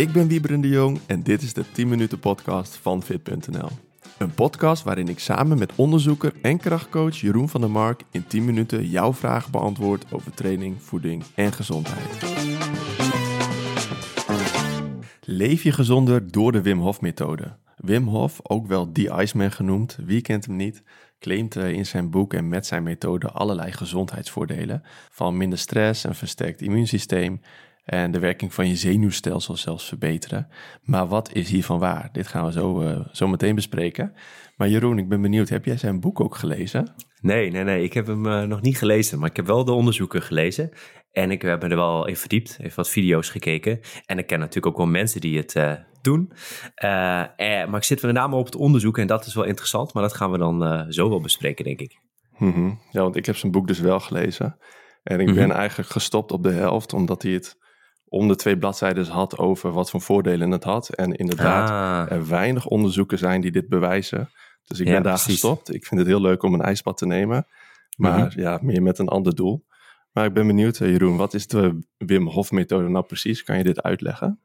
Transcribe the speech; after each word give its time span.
Ik 0.00 0.12
ben 0.12 0.28
Wieberen 0.28 0.60
de 0.60 0.68
Jong 0.68 0.98
en 1.06 1.22
dit 1.22 1.42
is 1.42 1.52
de 1.52 1.64
10 1.72 1.88
minuten 1.88 2.18
podcast 2.18 2.76
van 2.76 3.02
Fit.nl. 3.02 3.68
Een 4.18 4.34
podcast 4.34 4.82
waarin 4.82 5.08
ik 5.08 5.18
samen 5.18 5.58
met 5.58 5.72
onderzoeker 5.74 6.32
en 6.42 6.58
krachtcoach 6.58 7.16
Jeroen 7.16 7.48
van 7.48 7.60
der 7.60 7.70
Mark 7.70 8.02
in 8.10 8.26
10 8.26 8.44
minuten 8.44 8.88
jouw 8.88 9.14
vragen 9.14 9.50
beantwoord 9.50 10.12
over 10.12 10.34
training, 10.34 10.82
voeding 10.82 11.22
en 11.34 11.52
gezondheid. 11.52 12.24
Leef 15.20 15.62
je 15.62 15.72
gezonder 15.72 16.30
door 16.30 16.52
de 16.52 16.62
Wim 16.62 16.80
Hof 16.80 17.00
methode. 17.00 17.56
Wim 17.76 18.06
Hof, 18.06 18.40
ook 18.42 18.66
wel 18.66 18.92
The 18.92 19.16
Iceman 19.20 19.52
genoemd, 19.52 19.98
wie 20.04 20.20
kent 20.20 20.46
hem 20.46 20.56
niet, 20.56 20.82
claimt 21.18 21.56
eh, 21.56 21.70
in 21.72 21.86
zijn 21.86 22.10
boek 22.10 22.34
en 22.34 22.48
met 22.48 22.66
zijn 22.66 22.82
methode 22.82 23.30
allerlei 23.30 23.72
gezondheidsvoordelen. 23.72 24.82
Van 25.10 25.36
minder 25.36 25.58
stress, 25.58 26.04
een 26.04 26.14
versterkt 26.14 26.62
immuunsysteem 26.62 27.40
en 27.84 28.10
de 28.10 28.18
werking 28.18 28.54
van 28.54 28.68
je 28.68 28.76
zenuwstelsel 28.76 29.56
zelfs 29.56 29.88
verbeteren. 29.88 30.48
Maar 30.82 31.06
wat 31.06 31.32
is 31.32 31.50
hiervan 31.50 31.78
waar? 31.78 32.08
Dit 32.12 32.26
gaan 32.26 32.44
we 32.44 32.52
zo, 32.52 32.82
uh, 32.82 33.00
zo 33.12 33.28
meteen 33.28 33.54
bespreken. 33.54 34.12
Maar 34.56 34.68
Jeroen, 34.68 34.98
ik 34.98 35.08
ben 35.08 35.20
benieuwd, 35.20 35.48
heb 35.48 35.64
jij 35.64 35.76
zijn 35.76 36.00
boek 36.00 36.20
ook 36.20 36.34
gelezen? 36.34 36.94
Nee, 37.20 37.50
nee, 37.50 37.64
nee, 37.64 37.84
ik 37.84 37.92
heb 37.92 38.06
hem 38.06 38.26
uh, 38.26 38.42
nog 38.42 38.60
niet 38.60 38.78
gelezen, 38.78 39.18
maar 39.18 39.30
ik 39.30 39.36
heb 39.36 39.46
wel 39.46 39.64
de 39.64 39.72
onderzoeken 39.72 40.22
gelezen. 40.22 40.70
En 41.12 41.30
ik 41.30 41.42
heb 41.42 41.62
me 41.62 41.68
er 41.68 41.76
wel 41.76 42.06
in 42.06 42.16
verdiept, 42.16 42.58
even 42.60 42.76
wat 42.76 42.88
video's 42.88 43.28
gekeken. 43.28 43.80
En 44.06 44.18
ik 44.18 44.26
ken 44.26 44.38
natuurlijk 44.38 44.66
ook 44.66 44.76
wel 44.76 44.86
mensen 44.86 45.20
die 45.20 45.36
het 45.36 45.54
uh, 45.54 45.72
doen. 46.02 46.32
Eh, 46.74 46.88
maar 47.38 47.76
ik 47.76 47.84
zit 47.84 48.02
met 48.02 48.12
name 48.12 48.36
op 48.36 48.44
het 48.44 48.56
onderzoek 48.56 48.98
en 48.98 49.06
dat 49.06 49.26
is 49.26 49.34
wel 49.34 49.44
interessant. 49.44 49.94
Maar 49.94 50.02
dat 50.02 50.14
gaan 50.14 50.30
we 50.30 50.38
dan 50.38 50.86
zo 50.92 51.08
wel 51.08 51.20
bespreken, 51.20 51.64
denk 51.64 51.80
ik. 51.80 52.00
Mm 52.38 52.52
-hmm. 52.52 52.80
Ja, 52.90 53.02
want 53.02 53.16
ik 53.16 53.26
heb 53.26 53.36
zijn 53.36 53.52
boek 53.52 53.66
dus 53.66 53.80
wel 53.80 54.00
gelezen. 54.00 54.56
En 55.02 55.20
ik 55.20 55.26
mm 55.26 55.36
-hmm. 55.36 55.46
ben 55.48 55.56
eigenlijk 55.56 55.90
gestopt 55.90 56.32
op 56.32 56.42
de 56.42 56.52
helft, 56.52 56.92
omdat 56.92 57.22
hij 57.22 57.32
het 57.32 57.58
om 58.10 58.28
de 58.28 58.36
twee 58.36 58.58
bladzijden 58.58 59.06
had 59.06 59.38
over 59.38 59.72
wat 59.72 59.90
voor 59.90 60.00
voordelen 60.00 60.50
het 60.50 60.64
had. 60.64 60.88
En 60.88 61.12
inderdaad, 61.12 61.70
ah. 61.70 62.16
er 62.16 62.28
weinig 62.28 62.66
onderzoeken 62.66 63.18
zijn 63.18 63.40
die 63.40 63.50
dit 63.50 63.68
bewijzen. 63.68 64.30
Dus 64.64 64.80
ik 64.80 64.86
ja, 64.86 64.92
ben 64.92 65.02
daar 65.02 65.12
precies. 65.12 65.32
gestopt. 65.32 65.74
Ik 65.74 65.86
vind 65.86 66.00
het 66.00 66.08
heel 66.08 66.20
leuk 66.20 66.42
om 66.42 66.54
een 66.54 66.62
ijsbad 66.62 66.96
te 66.96 67.06
nemen. 67.06 67.46
Maar 67.96 68.18
mm 68.18 68.28
-hmm. 68.28 68.40
ja, 68.40 68.58
meer 68.62 68.82
met 68.82 68.98
een 68.98 69.08
ander 69.08 69.34
doel. 69.34 69.64
Maar 70.12 70.24
ik 70.24 70.32
ben 70.32 70.46
benieuwd, 70.46 70.78
Jeroen, 70.78 71.16
wat 71.16 71.34
is 71.34 71.46
de 71.46 71.78
Wim 71.96 72.26
Hof 72.26 72.50
methode 72.50 72.88
nou 72.88 73.04
precies? 73.04 73.42
Kan 73.42 73.58
je 73.58 73.64
dit 73.64 73.82
uitleggen? 73.82 74.40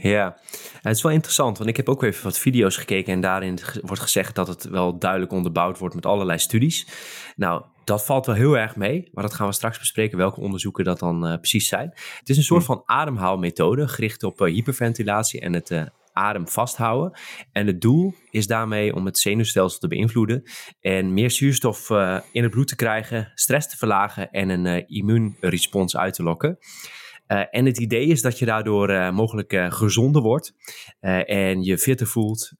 Ja, 0.00 0.38
het 0.82 0.96
is 0.96 1.02
wel 1.02 1.12
interessant, 1.12 1.58
want 1.58 1.70
ik 1.70 1.76
heb 1.76 1.88
ook 1.88 2.02
even 2.02 2.24
wat 2.24 2.38
video's 2.38 2.76
gekeken 2.76 3.12
en 3.12 3.20
daarin 3.20 3.58
wordt 3.80 4.02
gezegd 4.02 4.34
dat 4.34 4.48
het 4.48 4.64
wel 4.64 4.98
duidelijk 4.98 5.32
onderbouwd 5.32 5.78
wordt 5.78 5.94
met 5.94 6.06
allerlei 6.06 6.38
studies. 6.38 6.86
Nou, 7.36 7.64
dat 7.84 8.04
valt 8.04 8.26
wel 8.26 8.34
heel 8.34 8.58
erg 8.58 8.76
mee, 8.76 9.08
maar 9.12 9.24
dat 9.24 9.34
gaan 9.34 9.46
we 9.46 9.52
straks 9.52 9.78
bespreken 9.78 10.18
welke 10.18 10.40
onderzoeken 10.40 10.84
dat 10.84 10.98
dan 10.98 11.26
uh, 11.26 11.36
precies 11.36 11.68
zijn. 11.68 11.92
Het 12.18 12.28
is 12.28 12.36
een 12.36 12.42
soort 12.42 12.64
van 12.64 12.82
ademhaalmethode 12.84 13.88
gericht 13.88 14.22
op 14.22 14.40
uh, 14.40 14.52
hyperventilatie 14.52 15.40
en 15.40 15.52
het 15.52 15.70
uh, 15.70 15.82
adem 16.12 16.48
vasthouden. 16.48 17.18
En 17.52 17.66
het 17.66 17.80
doel 17.80 18.14
is 18.30 18.46
daarmee 18.46 18.94
om 18.94 19.06
het 19.06 19.18
zenuwstelsel 19.18 19.78
te 19.78 19.88
beïnvloeden 19.88 20.42
en 20.80 21.14
meer 21.14 21.30
zuurstof 21.30 21.90
in 22.32 22.42
het 22.42 22.50
bloed 22.50 22.68
te 22.68 22.76
krijgen, 22.76 23.32
stress 23.34 23.68
te 23.68 23.76
verlagen 23.76 24.30
en 24.30 24.48
een 24.48 24.88
immuunrespons 24.88 25.96
uit 25.96 26.14
te 26.14 26.22
lokken. 26.22 26.58
Uh, 27.28 27.42
en 27.50 27.66
het 27.66 27.80
idee 27.80 28.06
is 28.06 28.22
dat 28.22 28.38
je 28.38 28.44
daardoor 28.44 28.90
uh, 28.90 29.10
mogelijk 29.10 29.52
uh, 29.52 29.72
gezonder 29.72 30.22
wordt 30.22 30.54
en 31.00 31.62
je 31.62 31.78
fitter 31.78 32.06
voelt, 32.06 32.52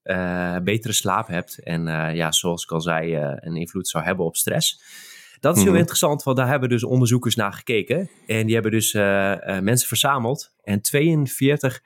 betere 0.63 0.93
slaap 0.93 1.27
hebt 1.27 1.63
en 1.63 1.87
ja, 2.15 2.33
zoals 2.33 2.65
ik 2.65 2.71
al 2.71 2.81
zei, 2.81 3.15
een 3.17 3.57
invloed 3.57 3.89
zou 3.89 4.05
hebben 4.05 4.25
op 4.25 4.37
stress. 4.37 4.83
Dat 5.41 5.53
is 5.53 5.57
heel 5.57 5.65
mm-hmm. 5.65 5.81
interessant, 5.81 6.23
want 6.23 6.37
daar 6.37 6.49
hebben 6.49 6.69
dus 6.69 6.85
onderzoekers 6.85 7.35
naar 7.35 7.53
gekeken. 7.53 8.11
En 8.27 8.45
die 8.45 8.55
hebben 8.55 8.73
dus 8.73 8.93
mensen 9.63 9.89
verzameld 9.89 10.53
en 10.63 10.81
42 10.81 11.83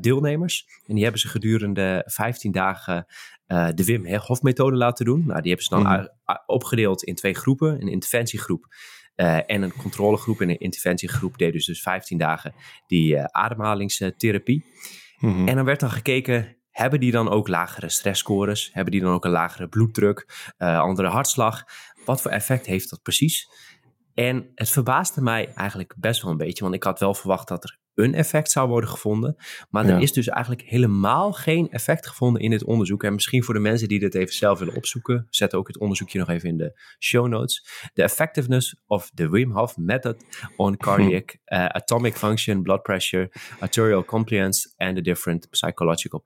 deelnemers. 0.00 0.66
En 0.86 0.94
die 0.94 1.02
hebben 1.02 1.20
ze 1.20 1.28
gedurende 1.28 2.02
15 2.06 2.52
dagen 2.52 3.06
de 3.46 3.84
Wim 3.84 4.16
Hof 4.16 4.42
methode 4.42 4.76
laten 4.76 5.04
doen. 5.04 5.26
Nou, 5.26 5.40
die 5.40 5.52
hebben 5.52 5.66
ze 5.66 5.74
dan 5.74 5.82
mm-hmm. 5.82 6.08
opgedeeld 6.46 7.02
in 7.02 7.14
twee 7.14 7.34
groepen. 7.34 7.80
Een 7.80 7.88
interventiegroep 7.88 8.66
uh, 9.16 9.50
en 9.50 9.62
een 9.62 9.76
controlegroep 9.76 10.40
en 10.40 10.48
een 10.48 10.58
interventiegroep 10.58 11.38
deed 11.38 11.52
dus, 11.52 11.66
dus 11.66 11.82
15 11.82 12.18
dagen 12.18 12.54
die 12.86 13.14
uh, 13.14 13.24
ademhalingstherapie. 13.24 14.64
Mm-hmm. 15.18 15.48
En 15.48 15.56
dan 15.56 15.64
werd 15.64 15.80
dan 15.80 15.90
gekeken, 15.90 16.56
hebben 16.70 17.00
die 17.00 17.10
dan 17.10 17.28
ook 17.28 17.48
lagere 17.48 17.88
stressscores? 17.88 18.70
Hebben 18.72 18.92
die 18.92 19.00
dan 19.00 19.12
ook 19.12 19.24
een 19.24 19.30
lagere 19.30 19.68
bloeddruk, 19.68 20.52
uh, 20.58 20.80
andere 20.80 21.08
hartslag? 21.08 21.64
Wat 22.04 22.22
voor 22.22 22.30
effect 22.30 22.66
heeft 22.66 22.90
dat 22.90 23.02
precies? 23.02 23.48
En 24.14 24.50
het 24.54 24.70
verbaasde 24.70 25.22
mij 25.22 25.52
eigenlijk 25.54 25.94
best 25.96 26.22
wel 26.22 26.30
een 26.30 26.36
beetje, 26.36 26.62
want 26.62 26.74
ik 26.74 26.82
had 26.82 27.00
wel 27.00 27.14
verwacht 27.14 27.48
dat 27.48 27.64
er 27.64 27.78
een 27.96 28.14
effect 28.14 28.50
zou 28.50 28.68
worden 28.68 28.90
gevonden. 28.90 29.36
Maar 29.70 29.86
ja. 29.86 29.94
er 29.94 30.02
is 30.02 30.12
dus 30.12 30.28
eigenlijk 30.28 30.62
helemaal 30.68 31.32
geen 31.32 31.70
effect 31.70 32.06
gevonden 32.06 32.42
in 32.42 32.50
dit 32.50 32.64
onderzoek. 32.64 33.02
En 33.02 33.14
misschien 33.14 33.44
voor 33.44 33.54
de 33.54 33.60
mensen 33.60 33.88
die 33.88 33.98
dit 33.98 34.14
even 34.14 34.34
zelf 34.34 34.58
willen 34.58 34.74
opzoeken, 34.74 35.26
zet 35.30 35.54
ook 35.54 35.66
het 35.66 35.78
onderzoekje 35.78 36.18
nog 36.18 36.28
even 36.28 36.48
in 36.48 36.56
de 36.56 36.80
show 36.98 37.28
notes. 37.28 37.66
The 37.92 38.02
effectiveness 38.02 38.76
of 38.86 39.10
the 39.14 39.30
Wim 39.30 39.50
Hof 39.50 39.76
method 39.76 40.24
on 40.56 40.76
cardiac 40.76 41.36
uh, 41.46 41.66
atomic 41.80 42.16
function, 42.16 42.62
blood 42.62 42.82
pressure, 42.82 43.30
arterial 43.60 44.04
compliance 44.04 44.72
and 44.76 44.96
the 44.96 45.02
different 45.02 45.50
psychological 45.50 46.22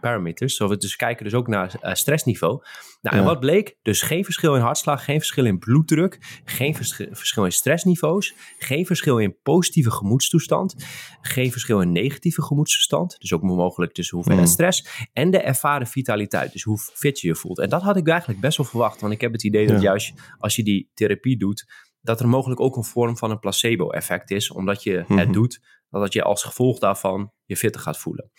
parameters. 0.00 0.56
Zo 0.56 0.68
we 0.68 0.76
dus 0.76 0.96
kijken 0.96 1.24
dus 1.24 1.34
ook 1.34 1.48
naar 1.48 1.74
uh, 1.82 1.94
stressniveau. 1.94 2.62
Nou, 3.00 3.16
ja. 3.16 3.22
en 3.22 3.28
wat 3.28 3.40
bleek? 3.40 3.76
Dus 3.82 4.02
geen 4.02 4.24
verschil 4.24 4.54
in 4.54 4.60
hartslag, 4.60 5.04
geen 5.04 5.18
verschil 5.18 5.44
in 5.44 5.58
bloeddruk, 5.58 6.40
geen 6.44 6.74
vers 6.74 6.94
verschil 7.10 7.44
in 7.44 7.52
stressniveaus, 7.52 8.34
geen 8.58 8.86
verschil 8.86 9.18
in 9.18 9.36
positieve 9.42 9.90
gemoedstoestand 9.90 10.69
geen 11.20 11.52
verschil 11.52 11.80
in 11.80 11.92
negatieve 11.92 12.42
gemoedstoestand. 12.42 13.16
Dus 13.18 13.32
ook 13.32 13.42
mogelijk 13.42 13.92
tussen 13.92 14.16
hoeveelheid 14.16 14.46
mm. 14.46 14.52
stress. 14.52 15.08
En 15.12 15.30
de 15.30 15.40
ervaren 15.40 15.86
vitaliteit. 15.86 16.52
Dus 16.52 16.62
hoe 16.62 16.78
fit 16.78 17.20
je 17.20 17.26
je 17.26 17.34
voelt. 17.34 17.58
En 17.58 17.68
dat 17.68 17.82
had 17.82 17.96
ik 17.96 18.08
eigenlijk 18.08 18.40
best 18.40 18.56
wel 18.56 18.66
verwacht. 18.66 19.00
Want 19.00 19.12
ik 19.12 19.20
heb 19.20 19.32
het 19.32 19.44
idee 19.44 19.66
dat 19.66 19.82
juist 19.82 20.12
als 20.38 20.56
je 20.56 20.62
die 20.62 20.90
therapie 20.94 21.38
doet. 21.38 21.88
Dat 22.00 22.20
er 22.20 22.28
mogelijk 22.28 22.60
ook 22.60 22.76
een 22.76 22.84
vorm 22.84 23.16
van 23.16 23.30
een 23.30 23.38
placebo-effect 23.38 24.30
is. 24.30 24.50
Omdat 24.50 24.82
je 24.82 25.04
het 25.06 25.32
doet. 25.32 25.60
Dat 25.90 26.12
je 26.12 26.22
als 26.22 26.42
gevolg 26.42 26.78
daarvan 26.78 27.32
je 27.44 27.56
fitter 27.56 27.80
gaat 27.80 27.98
voelen. 27.98 28.30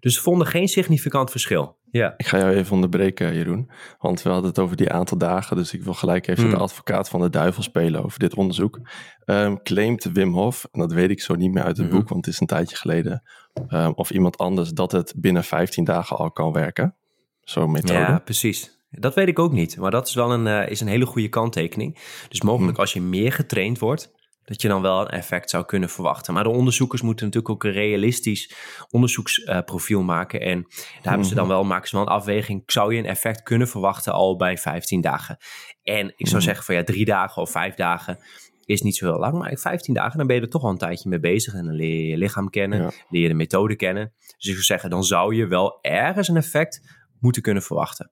Dus 0.00 0.14
ze 0.14 0.20
vonden 0.20 0.46
geen 0.46 0.68
significant 0.68 1.30
verschil. 1.30 1.78
Ja. 1.90 2.14
Ik 2.16 2.26
ga 2.26 2.38
jou 2.38 2.54
even 2.54 2.72
onderbreken, 2.72 3.34
Jeroen. 3.34 3.70
Want 3.98 4.22
we 4.22 4.30
hadden 4.30 4.48
het 4.50 4.58
over 4.58 4.76
die 4.76 4.92
aantal 4.92 5.18
dagen. 5.18 5.56
Dus 5.56 5.72
ik 5.74 5.82
wil 5.82 5.94
gelijk 5.94 6.26
even 6.26 6.42
hmm. 6.42 6.52
de 6.52 6.58
advocaat 6.58 7.08
van 7.08 7.20
de 7.20 7.30
duivel 7.30 7.62
spelen 7.62 8.04
over 8.04 8.18
dit 8.18 8.34
onderzoek. 8.34 8.80
Um, 9.26 9.62
claimt 9.62 10.04
Wim 10.04 10.32
Hof, 10.32 10.66
en 10.72 10.80
dat 10.80 10.92
weet 10.92 11.10
ik 11.10 11.20
zo 11.20 11.34
niet 11.34 11.52
meer 11.52 11.62
uit 11.62 11.76
het 11.76 11.88
hmm. 11.88 11.98
boek, 11.98 12.08
want 12.08 12.24
het 12.24 12.34
is 12.34 12.40
een 12.40 12.46
tijdje 12.46 12.76
geleden. 12.76 13.22
Um, 13.68 13.92
of 13.94 14.10
iemand 14.10 14.38
anders, 14.38 14.70
dat 14.70 14.92
het 14.92 15.14
binnen 15.16 15.44
15 15.44 15.84
dagen 15.84 16.16
al 16.16 16.30
kan 16.30 16.52
werken. 16.52 16.96
Zo'n 17.40 17.70
methode. 17.70 17.98
Ja, 17.98 18.18
precies. 18.18 18.78
Dat 18.90 19.14
weet 19.14 19.28
ik 19.28 19.38
ook 19.38 19.52
niet. 19.52 19.76
Maar 19.76 19.90
dat 19.90 20.08
is 20.08 20.14
wel 20.14 20.32
een, 20.32 20.46
uh, 20.46 20.70
is 20.70 20.80
een 20.80 20.88
hele 20.88 21.06
goede 21.06 21.28
kanttekening. 21.28 21.98
Dus 22.28 22.42
mogelijk 22.42 22.72
hmm. 22.72 22.80
als 22.80 22.92
je 22.92 23.00
meer 23.00 23.32
getraind 23.32 23.78
wordt, 23.78 24.12
dat 24.44 24.62
je 24.62 24.68
dan 24.68 24.82
wel 24.82 25.00
een 25.00 25.08
effect 25.08 25.50
zou 25.50 25.64
kunnen 25.64 25.88
verwachten. 25.88 26.34
Maar 26.34 26.42
de 26.42 26.48
onderzoekers 26.48 27.02
moeten 27.02 27.26
natuurlijk 27.26 27.54
ook 27.54 27.64
een 27.64 27.72
realistisch 27.72 28.54
onderzoeksprofiel 28.90 30.00
uh, 30.00 30.06
maken. 30.06 30.40
En 30.40 30.66
daar 30.68 30.98
hebben 31.02 31.26
ze 31.26 31.34
dan 31.34 31.46
mhm. 31.46 31.52
wel, 31.52 31.64
maken 31.64 31.88
ze 31.88 31.96
wel 31.96 32.06
een 32.06 32.12
afweging. 32.12 32.62
Zou 32.66 32.94
je 32.94 32.98
een 32.98 33.06
effect 33.06 33.42
kunnen 33.42 33.68
verwachten 33.68 34.12
al 34.12 34.36
bij 34.36 34.58
15 34.58 35.00
dagen? 35.00 35.36
En 35.82 36.06
ik 36.16 36.26
zou 36.26 36.36
mhm. 36.36 36.44
zeggen 36.44 36.64
van 36.64 36.74
ja, 36.74 36.84
drie 36.84 37.04
dagen 37.04 37.42
of 37.42 37.50
vijf 37.50 37.74
dagen 37.74 38.18
is 38.64 38.82
niet 38.82 38.96
zo 38.96 39.06
heel 39.06 39.18
lang. 39.18 39.38
Maar 39.38 39.56
15 39.56 39.94
dagen, 39.94 40.18
dan 40.18 40.26
ben 40.26 40.36
je 40.36 40.42
er 40.42 40.48
toch 40.48 40.62
al 40.62 40.70
een 40.70 40.78
tijdje 40.78 41.08
mee 41.08 41.20
bezig. 41.20 41.54
En 41.54 41.64
dan 41.64 41.74
leer 41.74 41.96
je 41.96 42.06
je 42.06 42.16
lichaam 42.16 42.50
kennen, 42.50 42.82
ja. 42.82 42.90
leer 43.08 43.22
je 43.22 43.28
de 43.28 43.34
methode 43.34 43.76
kennen. 43.76 44.12
Dus 44.18 44.46
ik 44.46 44.52
zou 44.52 44.62
zeggen, 44.62 44.90
dan 44.90 45.04
zou 45.04 45.34
je 45.34 45.46
wel 45.46 45.78
ergens 45.82 46.28
een 46.28 46.36
effect 46.36 46.98
moeten 47.20 47.42
kunnen 47.42 47.62
verwachten. 47.62 48.10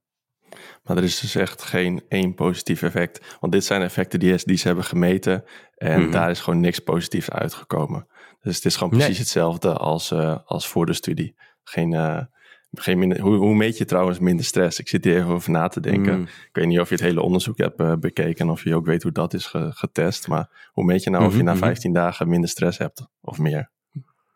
Maar 0.85 0.97
er 0.97 1.03
is 1.03 1.21
dus 1.21 1.35
echt 1.35 1.63
geen 1.63 2.03
één 2.09 2.35
positief 2.35 2.83
effect. 2.83 3.37
Want 3.41 3.53
dit 3.53 3.65
zijn 3.65 3.83
effecten 3.83 4.19
die, 4.19 4.35
die 4.45 4.57
ze 4.57 4.67
hebben 4.67 4.85
gemeten. 4.85 5.45
En 5.77 5.97
mm-hmm. 5.97 6.13
daar 6.13 6.31
is 6.31 6.41
gewoon 6.41 6.61
niks 6.61 6.79
positiefs 6.79 7.31
uitgekomen. 7.31 8.07
Dus 8.41 8.57
het 8.57 8.65
is 8.65 8.77
gewoon 8.77 8.91
precies 8.91 9.09
nee. 9.09 9.19
hetzelfde 9.19 9.73
als, 9.73 10.13
uh, 10.13 10.37
als 10.45 10.69
voor 10.69 10.87
de 10.87 10.93
studie. 10.93 11.35
Geen, 11.65 11.93
uh, 11.93 12.21
geen 12.73 12.99
minder, 12.99 13.21
hoe, 13.21 13.37
hoe, 13.37 13.55
meet 13.55 13.79
je 13.79 13.85
trouwens 13.85 14.19
minder 14.19 14.45
stress? 14.45 14.79
Ik 14.79 14.89
zit 14.89 15.05
hier 15.05 15.17
even 15.17 15.31
over 15.31 15.51
na 15.51 15.69
te 15.69 15.81
denken. 15.81 16.19
Mm. 16.19 16.23
Ik 16.23 16.49
weet 16.53 16.67
niet 16.67 16.81
of 16.81 16.89
je 16.89 16.95
het 16.95 17.05
hele 17.05 17.23
onderzoek 17.23 17.59
hebt 17.59 17.81
uh, 17.81 17.95
bekeken. 17.95 18.51
Of 18.51 18.65
je 18.65 18.75
ook 18.75 18.87
weet 18.87 19.03
hoe 19.03 19.13
dat 19.13 19.35
is 19.35 19.47
getest. 19.53 20.29
Maar 20.29 20.71
hoe 20.73 20.85
meet 20.85 21.03
je 21.03 21.11
nou 21.11 21.25
of 21.25 21.37
je 21.37 21.43
na 21.43 21.57
15 21.57 21.91
mm-hmm. 21.91 22.05
dagen 22.05 22.29
minder 22.29 22.51
stress 22.51 22.79
hebt 22.79 23.07
of 23.21 23.39
meer? 23.39 23.71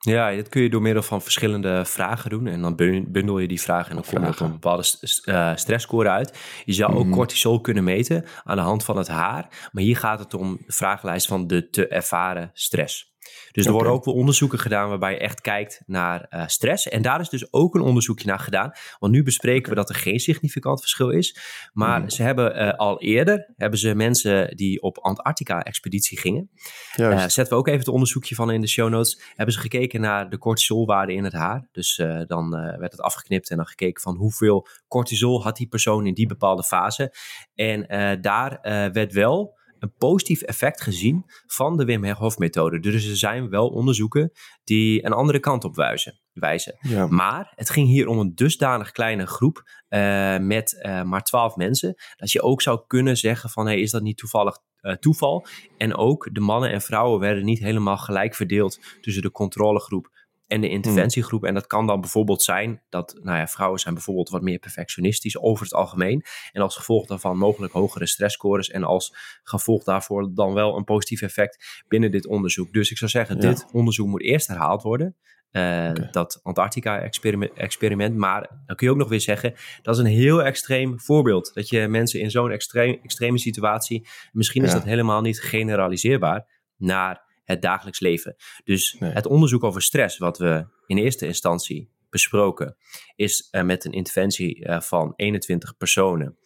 Ja, 0.04 0.34
dat 0.34 0.48
kun 0.48 0.62
je 0.62 0.70
door 0.70 0.82
middel 0.82 1.02
van 1.02 1.22
verschillende 1.22 1.84
vragen 1.84 2.30
doen. 2.30 2.46
En 2.46 2.60
dan 2.60 2.76
bundel 3.08 3.38
je 3.38 3.48
die 3.48 3.60
vragen 3.60 3.90
en 3.90 3.96
dan 3.96 4.04
kom 4.04 4.22
je 4.22 4.28
op 4.28 4.40
een 4.40 4.52
bepaalde 4.52 4.82
st 4.82 5.28
uh, 5.28 5.56
stressscore 5.56 6.08
uit. 6.08 6.38
Je 6.64 6.72
zou 6.72 6.94
ook 6.94 7.06
mm. 7.06 7.12
cortisol 7.12 7.60
kunnen 7.60 7.84
meten 7.84 8.24
aan 8.44 8.56
de 8.56 8.62
hand 8.62 8.84
van 8.84 8.96
het 8.96 9.08
haar. 9.08 9.68
Maar 9.72 9.82
hier 9.82 9.96
gaat 9.96 10.18
het 10.18 10.34
om 10.34 10.58
de 10.66 10.72
vragenlijst 10.72 11.26
van 11.26 11.46
de 11.46 11.70
te 11.70 11.88
ervaren 11.88 12.50
stress. 12.52 13.11
Dus 13.52 13.66
er 13.66 13.72
worden 13.72 13.92
ook 13.92 14.04
wel 14.04 14.14
onderzoeken 14.14 14.58
gedaan 14.58 14.88
waarbij 14.88 15.12
je 15.12 15.18
echt 15.18 15.40
kijkt 15.40 15.82
naar 15.86 16.26
uh, 16.30 16.46
stress. 16.46 16.88
En 16.88 17.02
daar 17.02 17.20
is 17.20 17.28
dus 17.28 17.52
ook 17.52 17.74
een 17.74 17.80
onderzoekje 17.80 18.26
naar 18.26 18.38
gedaan. 18.38 18.72
Want 18.98 19.12
nu 19.12 19.22
bespreken 19.22 19.68
we 19.68 19.74
dat 19.74 19.88
er 19.88 19.94
geen 19.94 20.20
significant 20.20 20.80
verschil 20.80 21.10
is. 21.10 21.36
Maar 21.72 22.00
mm. 22.00 22.10
ze 22.10 22.22
hebben 22.22 22.62
uh, 22.62 22.72
al 22.72 23.00
eerder, 23.00 23.52
hebben 23.56 23.78
ze 23.78 23.94
mensen 23.94 24.56
die 24.56 24.82
op 24.82 24.98
Antarctica-expeditie 24.98 26.18
gingen. 26.18 26.50
Uh, 26.96 27.18
zetten 27.18 27.48
we 27.48 27.54
ook 27.54 27.66
even 27.66 27.78
het 27.78 27.88
onderzoekje 27.88 28.34
van 28.34 28.50
in 28.50 28.60
de 28.60 28.68
show 28.68 28.88
notes. 28.88 29.22
Hebben 29.34 29.54
ze 29.54 29.60
gekeken 29.60 30.00
naar 30.00 30.30
de 30.30 30.38
cortisolwaarde 30.38 31.12
in 31.12 31.24
het 31.24 31.32
haar. 31.32 31.68
Dus 31.72 31.96
dan 32.26 32.50
werd 32.50 32.92
het 32.92 33.00
afgeknipt 33.00 33.50
en 33.50 33.56
dan 33.56 33.66
gekeken 33.66 34.02
van 34.02 34.16
hoeveel 34.16 34.66
cortisol 34.88 35.42
had 35.42 35.56
die 35.56 35.68
persoon 35.68 36.06
in 36.06 36.14
die 36.14 36.26
bepaalde 36.26 36.62
fase. 36.62 37.14
En 37.54 37.86
daar 38.20 38.58
werd 38.92 39.12
wel 39.12 39.60
een 39.82 39.94
positief 39.98 40.42
effect 40.42 40.82
gezien 40.82 41.24
van 41.46 41.76
de 41.76 41.84
Wim 41.84 42.04
Hof 42.04 42.38
methode. 42.38 42.80
Dus 42.80 43.08
er 43.08 43.16
zijn 43.16 43.48
wel 43.48 43.68
onderzoeken 43.68 44.32
die 44.64 45.04
een 45.04 45.12
andere 45.12 45.40
kant 45.40 45.64
op 45.64 45.74
wijzen. 45.74 46.20
wijzen. 46.32 46.76
Maar 47.08 47.52
het 47.54 47.70
ging 47.70 47.88
hier 47.88 48.08
om 48.08 48.18
een 48.18 48.34
dusdanig 48.34 48.90
kleine 48.90 49.26
groep 49.26 49.62
uh, 49.88 50.38
met 50.38 50.82
uh, 50.82 51.02
maar 51.02 51.22
twaalf 51.22 51.56
mensen. 51.56 51.94
Dat 52.16 52.32
je 52.32 52.42
ook 52.42 52.62
zou 52.62 52.80
kunnen 52.86 53.16
zeggen 53.16 53.50
van 53.50 53.66
hey, 53.66 53.80
is 53.80 53.90
dat 53.90 54.02
niet 54.02 54.16
toevallig 54.16 54.58
uh, 54.80 54.94
toeval? 54.94 55.46
En 55.76 55.96
ook 55.96 56.28
de 56.32 56.40
mannen 56.40 56.70
en 56.70 56.80
vrouwen 56.80 57.20
werden 57.20 57.44
niet 57.44 57.58
helemaal 57.58 57.98
gelijk 57.98 58.34
verdeeld 58.34 58.78
tussen 59.00 59.22
de 59.22 59.30
controlegroep 59.30 60.11
en 60.52 60.60
de 60.60 60.68
interventiegroep. 60.68 61.44
En 61.44 61.54
dat 61.54 61.66
kan 61.66 61.86
dan 61.86 62.00
bijvoorbeeld 62.00 62.42
zijn 62.42 62.82
dat 62.88 63.18
nou 63.22 63.38
ja, 63.38 63.46
vrouwen 63.46 63.80
zijn 63.80 63.94
bijvoorbeeld 63.94 64.28
wat 64.28 64.42
meer 64.42 64.58
perfectionistisch 64.58 65.38
over 65.38 65.64
het 65.64 65.74
algemeen. 65.74 66.24
En 66.52 66.62
als 66.62 66.76
gevolg 66.76 67.06
daarvan 67.06 67.38
mogelijk 67.38 67.72
hogere 67.72 68.06
stressscores. 68.06 68.70
En 68.70 68.84
als 68.84 69.14
gevolg 69.42 69.84
daarvoor 69.84 70.34
dan 70.34 70.54
wel 70.54 70.76
een 70.76 70.84
positief 70.84 71.22
effect 71.22 71.84
binnen 71.88 72.10
dit 72.10 72.26
onderzoek. 72.26 72.72
Dus 72.72 72.90
ik 72.90 72.98
zou 72.98 73.10
zeggen, 73.10 73.40
dit 73.40 73.66
onderzoek 73.72 74.06
moet 74.06 74.22
eerst 74.22 74.46
herhaald 74.46 74.82
worden. 74.82 75.16
Uh, 75.52 75.90
Dat 76.10 76.40
Antarctica-experiment. 76.42 78.16
Maar 78.16 78.48
dan 78.66 78.76
kun 78.76 78.86
je 78.86 78.92
ook 78.92 78.98
nog 78.98 79.08
weer 79.08 79.20
zeggen, 79.20 79.54
dat 79.82 79.94
is 79.94 80.00
een 80.00 80.10
heel 80.10 80.42
extreem 80.42 81.00
voorbeeld. 81.00 81.54
Dat 81.54 81.68
je 81.68 81.88
mensen 81.88 82.20
in 82.20 82.30
zo'n 82.30 82.50
extreem, 82.50 82.98
extreme 83.02 83.38
situatie, 83.38 84.08
misschien 84.32 84.64
is 84.64 84.72
dat 84.72 84.84
helemaal 84.84 85.20
niet 85.20 85.40
generaliseerbaar, 85.40 86.46
naar 86.76 87.30
het 87.44 87.62
dagelijks 87.62 88.00
leven. 88.00 88.36
Dus 88.64 88.96
het 88.98 89.26
onderzoek 89.26 89.64
over 89.64 89.82
stress, 89.82 90.18
wat 90.18 90.38
we 90.38 90.66
in 90.86 90.98
eerste 90.98 91.26
instantie 91.26 91.90
besproken, 92.10 92.76
is 93.16 93.48
uh, 93.50 93.62
met 93.62 93.84
een 93.84 93.92
interventie 93.92 94.66
uh, 94.66 94.80
van 94.80 95.12
21 95.16 95.76
personen. 95.76 96.38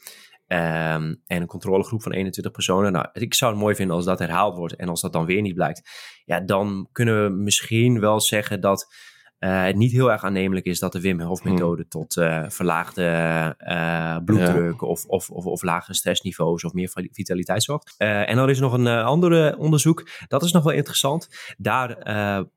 Um, 0.48 1.22
en 1.26 1.40
een 1.40 1.46
controlegroep 1.46 2.02
van 2.02 2.12
21 2.12 2.52
personen. 2.52 2.93
Nou, 2.93 3.08
ik 3.12 3.34
zou 3.34 3.52
het 3.52 3.60
mooi 3.60 3.75
vinden 3.75 3.96
als 3.96 4.04
dat 4.04 4.19
herhaald 4.19 4.56
wordt 4.56 4.76
en 4.76 4.88
als 4.88 5.00
dat 5.00 5.12
dan 5.12 5.26
weer 5.26 5.43
niet 5.43 5.54
blijkt. 5.54 5.90
Ja, 6.25 6.40
dan 6.40 6.88
kunnen 6.93 7.25
we 7.25 7.31
misschien 7.31 8.00
wel 8.00 8.20
zeggen 8.20 8.60
dat 8.60 8.94
het 9.38 9.77
niet 9.77 9.93
heel 9.93 10.12
erg 10.12 10.25
aannemelijk 10.25 10.67
is 10.67 10.79
dat 10.79 10.93
de 10.93 11.00
Wim 11.00 11.21
Hof 11.21 11.44
methode 11.44 11.81
hmm. 11.81 11.91
tot 11.91 12.17
uh, 12.17 12.44
verlaagde 12.49 13.55
uh, 13.69 14.17
bloeddruk 14.25 14.83
of, 14.83 15.05
of, 15.05 15.31
of, 15.31 15.47
of 15.47 15.62
lagere 15.62 15.94
stressniveaus 15.94 16.65
of 16.65 16.73
meer 16.73 16.91
vitaliteit 17.12 17.62
zorgt. 17.62 17.94
en 17.99 18.37
dan 18.37 18.50
is 18.50 18.56
er 18.56 18.62
nog 18.62 18.73
een 18.73 18.87
andere 18.87 19.56
onderzoek, 19.59 20.09
dat 20.29 20.43
is 20.43 20.53
nog 20.53 20.62
wel 20.62 20.73
interessant. 20.73 21.29
Daar 21.59 21.99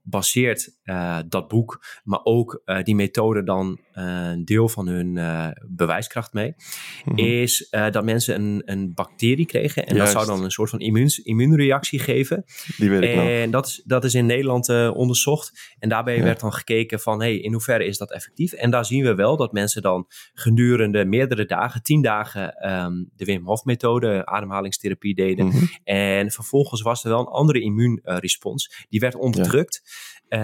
baseert 0.02 0.78
dat 1.28 1.48
boek, 1.48 1.86
maar 2.04 2.20
ook 2.24 2.62
die 2.84 2.96
methode 2.96 3.44
dan 3.44 3.80
een 3.92 4.46
deel 4.46 4.70
van 4.70 4.88
hun 4.88 5.20
bewijskracht 5.68 6.34
mee. 6.34 6.56
Hmm. 7.04 7.18
Is 7.18 7.68
dat 7.70 8.04
mensen 8.04 8.36
een, 8.36 8.62
een 8.66 8.94
bacterie 8.94 9.46
kregen 9.46 9.86
en 9.86 9.98
dat 9.98 10.10
zou 10.10 10.26
dan 10.26 10.44
een 10.44 10.52
soort 10.52 10.70
van 10.70 10.80
immuun, 10.80 11.10
immuunreactie 11.24 12.00
geven. 12.00 12.44
Die 12.78 12.90
weet 12.90 13.04
ik 13.04 13.16
en 13.16 13.52
dat 13.52 13.66
is, 13.66 13.82
dat 13.86 14.04
is 14.04 14.14
in 14.14 14.26
Nederland 14.26 14.70
onderzocht 14.94 15.76
en 15.80 15.90
daarbij 15.90 16.24
werd 16.24 16.40
dan 16.40 16.54
gekeken 16.54 16.69
gekeken 16.70 17.00
van 17.00 17.22
hey, 17.22 17.38
in 17.38 17.52
hoeverre 17.52 17.86
is 17.86 17.98
dat 17.98 18.12
effectief? 18.12 18.52
En 18.52 18.70
daar 18.70 18.86
zien 18.86 19.04
we 19.04 19.16
wel 19.16 19.38
dat 19.38 19.52
mensen 19.52 19.82
dan 19.82 20.06
gedurende 20.34 21.06
meerdere 21.06 21.46
dagen, 21.46 21.84
tien 21.84 22.02
dagen, 22.02 22.72
um, 22.72 23.10
de 23.16 23.26
Wim 23.26 23.46
Hof 23.46 23.64
methode, 23.64 24.26
ademhalingstherapie 24.26 25.16
deden. 25.16 25.46
Mhm. 25.46 25.66
En 25.84 26.32
vervolgens 26.32 26.82
was 26.82 27.04
er 27.04 27.10
wel 27.10 27.20
een 27.20 27.26
andere 27.26 27.62
immuunrespons. 27.62 28.86
Die 28.90 29.00
werd 29.00 29.16
onderdrukt. 29.16 29.82
Uh, 30.30 30.40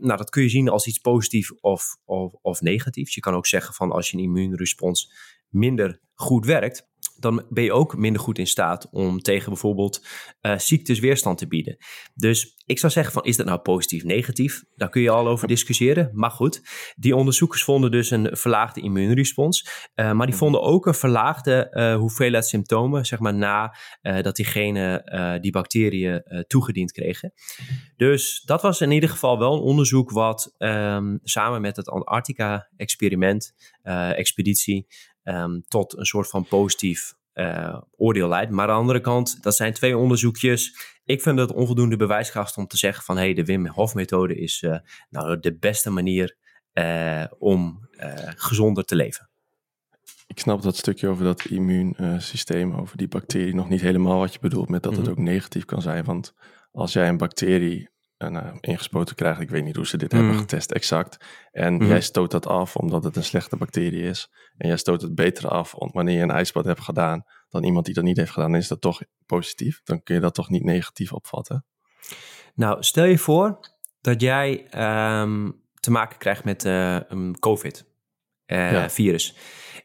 nou, 0.00 0.16
dat 0.16 0.30
kun 0.30 0.42
je 0.42 0.48
zien 0.48 0.68
als 0.68 0.86
iets 0.86 0.98
positiefs 0.98 1.60
of, 1.60 1.96
of, 2.04 2.32
of 2.42 2.60
negatiefs. 2.60 3.14
Je 3.14 3.20
kan 3.20 3.34
ook 3.34 3.46
zeggen 3.46 3.74
van 3.74 3.92
als 3.92 4.10
je 4.10 4.16
een 4.16 4.22
immuunrespons 4.22 5.12
minder 5.48 6.00
goed 6.14 6.46
werkt, 6.46 6.88
dan 7.18 7.46
ben 7.48 7.64
je 7.64 7.72
ook 7.72 7.96
minder 7.96 8.22
goed 8.22 8.38
in 8.38 8.46
staat 8.46 8.88
om 8.90 9.20
tegen 9.20 9.48
bijvoorbeeld 9.48 10.06
uh, 10.42 10.58
ziektes 10.58 10.98
weerstand 10.98 11.38
te 11.38 11.46
bieden. 11.46 11.76
Dus 12.14 12.54
ik 12.66 12.78
zou 12.78 12.92
zeggen 12.92 13.12
van 13.12 13.24
is 13.24 13.36
dat 13.36 13.46
nou 13.46 13.58
positief, 13.58 14.04
negatief? 14.04 14.64
Daar 14.76 14.88
kun 14.88 15.02
je 15.02 15.10
al 15.10 15.28
over 15.28 15.48
discussiëren. 15.48 16.10
Maar 16.12 16.30
goed, 16.30 16.62
die 16.96 17.16
onderzoekers 17.16 17.64
vonden 17.64 17.90
dus 17.90 18.10
een 18.10 18.28
verlaagde 18.36 18.80
immuunrespons. 18.80 19.62
Uh, 19.94 20.12
maar 20.12 20.26
die 20.26 20.34
mhm. 20.34 20.44
vonden 20.44 20.62
ook 20.62 20.86
een 20.86 20.94
verlaagde 20.94 21.68
uh, 21.70 21.96
hoeveelheid 21.96 22.46
symptomen, 22.46 23.06
zeg 23.06 23.18
maar 23.18 23.34
na 23.34 23.76
dat 24.22 24.36
diegene 24.36 25.38
die 25.40 25.52
bacteriën 25.52 26.44
toegediend 26.46 26.92
kregen. 26.92 27.32
Dus 27.96 28.42
dat 28.44 28.62
was 28.62 28.80
in 28.80 28.90
ieder 28.90 29.08
geval 29.08 29.38
wel 29.38 29.54
een 29.54 29.60
onderzoek 29.60 30.10
wat 30.10 30.54
um, 30.58 31.20
samen 31.22 31.60
met 31.60 31.76
het 31.76 31.88
Antarctica-experiment, 31.88 33.54
expeditie, 34.14 34.86
um, 35.28 35.62
tot 35.68 35.96
een 35.96 36.06
soort 36.06 36.28
van 36.28 36.46
positief 36.46 37.14
uh, 37.34 37.80
oordeel 37.96 38.28
leidt. 38.28 38.50
Maar 38.50 38.68
aan 38.68 38.74
de 38.74 38.80
andere 38.80 39.00
kant, 39.00 39.42
dat 39.42 39.56
zijn 39.56 39.72
twee 39.72 39.96
onderzoekjes. 39.96 40.94
Ik 41.04 41.22
vind 41.22 41.38
het 41.38 41.52
onvoldoende 41.52 41.96
bewijskracht 41.96 42.56
om 42.56 42.66
te 42.66 42.76
zeggen 42.76 43.04
van... 43.04 43.16
hé, 43.16 43.22
hey, 43.22 43.34
de 43.34 43.44
Wim 43.44 43.66
Hof 43.66 43.94
methode 43.94 44.36
is 44.36 44.62
uh, 44.62 44.78
nou 45.10 45.40
de 45.40 45.56
beste 45.56 45.90
manier 45.90 46.36
uh, 46.72 47.24
om 47.38 47.88
gezonder 48.36 48.84
te 48.84 48.94
leven. 48.94 49.30
Ik 50.26 50.38
snap 50.38 50.62
dat 50.62 50.76
stukje 50.76 51.08
over 51.08 51.24
dat 51.24 51.44
immuunsysteem, 51.44 52.74
over 52.74 52.96
die 52.96 53.08
bacterie... 53.08 53.54
nog 53.54 53.68
niet 53.68 53.80
helemaal 53.80 54.18
wat 54.18 54.32
je 54.32 54.38
bedoelt 54.38 54.68
met 54.68 54.82
dat 54.82 54.92
het 54.92 55.02
mhm. 55.02 55.10
ook 55.10 55.18
negatief 55.18 55.64
kan 55.64 55.82
zijn. 55.82 56.04
Want 56.04 56.34
als 56.72 56.92
jij 56.92 57.08
een 57.08 57.16
bacterie 57.16 57.88
uh, 58.18 58.54
ingespoten 58.60 59.14
krijgt. 59.14 59.40
Ik 59.40 59.50
weet 59.50 59.64
niet 59.64 59.76
hoe 59.76 59.86
ze 59.86 59.96
dit 59.96 60.12
hebben 60.12 60.32
mm. 60.32 60.38
getest 60.38 60.70
exact. 60.70 61.24
En 61.52 61.74
mm. 61.74 61.86
jij 61.86 62.00
stoot 62.00 62.30
dat 62.30 62.46
af 62.46 62.76
omdat 62.76 63.04
het 63.04 63.16
een 63.16 63.24
slechte 63.24 63.56
bacterie 63.56 64.02
is. 64.02 64.30
En 64.56 64.68
jij 64.68 64.76
stoot 64.76 65.02
het 65.02 65.14
beter 65.14 65.48
af 65.48 65.74
wanneer 65.76 66.16
je 66.16 66.22
een 66.22 66.30
ijsbad 66.30 66.64
hebt 66.64 66.80
gedaan 66.80 67.24
dan 67.48 67.64
iemand 67.64 67.84
die 67.84 67.94
dat 67.94 68.04
niet 68.04 68.16
heeft 68.16 68.30
gedaan. 68.30 68.54
Is 68.54 68.68
dat 68.68 68.80
toch 68.80 69.02
positief. 69.26 69.80
Dan 69.84 70.02
kun 70.02 70.14
je 70.14 70.20
dat 70.20 70.34
toch 70.34 70.50
niet 70.50 70.64
negatief 70.64 71.12
opvatten. 71.12 71.64
Nou, 72.54 72.82
stel 72.82 73.04
je 73.04 73.18
voor 73.18 73.60
dat 74.00 74.20
jij 74.20 74.66
um, 75.22 75.62
te 75.80 75.90
maken 75.90 76.18
krijgt 76.18 76.44
met 76.44 76.64
uh, 76.64 76.98
een 77.08 77.36
COVID-virus. 77.38 79.34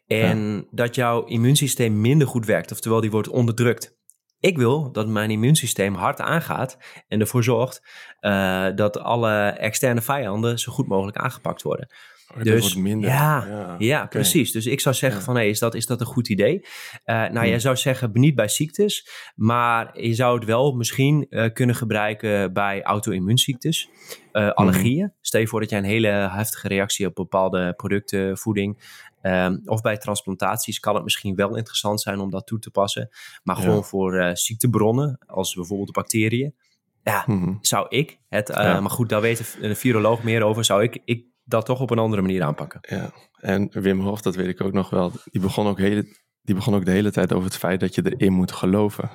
Uh, 0.08 0.30
En 0.30 0.68
dat 0.72 0.96
jouw 0.96 1.26
immuunsysteem 1.26 2.02
minder 2.02 2.28
goed 2.28 2.46
werkt, 2.46 2.72
oftewel 2.72 3.02
die 3.02 3.12
wordt 3.12 3.28
onderdrukt. 3.28 4.00
Ik 4.42 4.58
wil 4.58 4.92
dat 4.92 5.08
mijn 5.08 5.32
immuunsysteem 5.32 5.94
hard 5.94 6.20
aangaat 6.20 6.78
en 7.08 7.20
ervoor 7.20 7.44
zorgt 7.44 7.82
uh, 8.22 8.68
dat 8.76 9.00
alle 9.00 9.48
externe 9.48 10.02
vijanden 10.02 10.60
zo 10.60 10.72
goed 10.72 10.88
mogelijk 10.88 11.18
aangepakt 11.18 11.62
worden. 11.62 11.90
Oh, 12.38 12.44
dus 12.44 12.76
minder. 12.76 13.10
Ja, 13.10 13.46
ja, 13.48 13.76
ja 13.78 14.06
precies. 14.06 14.52
Dus 14.52 14.66
ik 14.66 14.80
zou 14.80 14.96
zeggen 14.96 15.22
van, 15.22 15.36
hé, 15.36 15.44
is, 15.44 15.60
dat, 15.60 15.76
is 15.76 15.86
dat 15.86 16.00
een 16.00 16.06
goed 16.06 16.30
idee? 16.30 16.60
Uh, 17.06 17.16
nou, 17.16 17.40
hm. 17.40 17.46
jij 17.46 17.60
zou 17.60 17.76
zeggen 17.76 18.10
niet 18.14 18.36
bij 18.36 18.48
ziektes, 18.48 19.10
maar 19.36 20.02
je 20.02 20.14
zou 20.14 20.36
het 20.36 20.46
wel 20.46 20.72
misschien 20.72 21.26
uh, 21.30 21.54
kunnen 21.54 21.76
gebruiken 21.76 22.54
bij 22.54 22.82
auto-immuunziektes, 22.82 23.90
uh, 24.34 24.50
allergieën. 24.50 25.14
Stel 25.22 25.40
je 25.40 25.48
voor 25.48 25.60
dat 25.60 25.70
jij 25.70 25.80
een 25.80 25.86
hele 25.86 26.08
heftige 26.08 26.68
reactie 26.68 27.08
op 27.08 27.16
bepaalde 27.16 27.74
producten, 27.74 28.38
voeding 28.38 28.84
Um, 29.22 29.62
of 29.66 29.82
bij 29.82 29.98
transplantaties 29.98 30.80
kan 30.80 30.96
het 30.96 31.04
misschien 31.04 31.36
wel 31.36 31.58
interessant 31.58 32.02
zijn 32.02 32.20
om 32.20 32.30
dat 32.30 32.48
toe 32.48 32.60
te 32.60 32.72
passen. 32.72 33.10
Maar 33.44 33.56
gewoon 33.56 33.84
voor 33.84 34.14
uh, 34.14 34.30
ziektebronnen, 34.34 35.20
als 35.26 35.54
bijvoorbeeld 35.54 35.92
bacteriën. 35.92 36.56
Ja, 37.04 37.24
mm 37.28 37.58
zou 37.62 37.86
ik 37.90 38.20
het, 38.28 38.50
uh, 38.50 38.56
ja. 38.56 38.80
maar 38.80 38.90
goed, 38.90 39.10
daar 39.10 39.22
weet 39.22 39.58
een 39.62 39.76
viroloog 39.76 40.24
meer 40.24 40.44
over, 40.44 40.66
zou 40.66 40.84
ik, 40.84 41.02
ik 41.06 41.26
dat 41.44 41.66
toch 41.66 41.80
op 41.82 41.90
een 41.90 42.00
andere 42.00 42.22
manier 42.22 42.44
aanpakken. 42.44 42.80
Ja, 42.82 43.14
en 43.34 43.70
Wim 43.72 44.00
Hof, 44.00 44.22
dat 44.22 44.36
weet 44.36 44.48
ik 44.48 44.62
ook 44.62 44.74
nog 44.74 44.90
wel, 44.90 45.12
die 45.24 45.42
begon 45.42 45.68
ook 45.68 45.78
hele, 45.78 46.16
die 46.42 46.56
begon 46.56 46.76
ook 46.76 46.86
de 46.86 46.92
hele 46.92 47.12
tijd 47.12 47.34
over 47.34 47.46
het 47.46 47.58
feit 47.58 47.80
dat 47.80 47.96
je 47.96 48.16
erin 48.16 48.34
moet 48.34 48.52
geloven. 48.52 49.10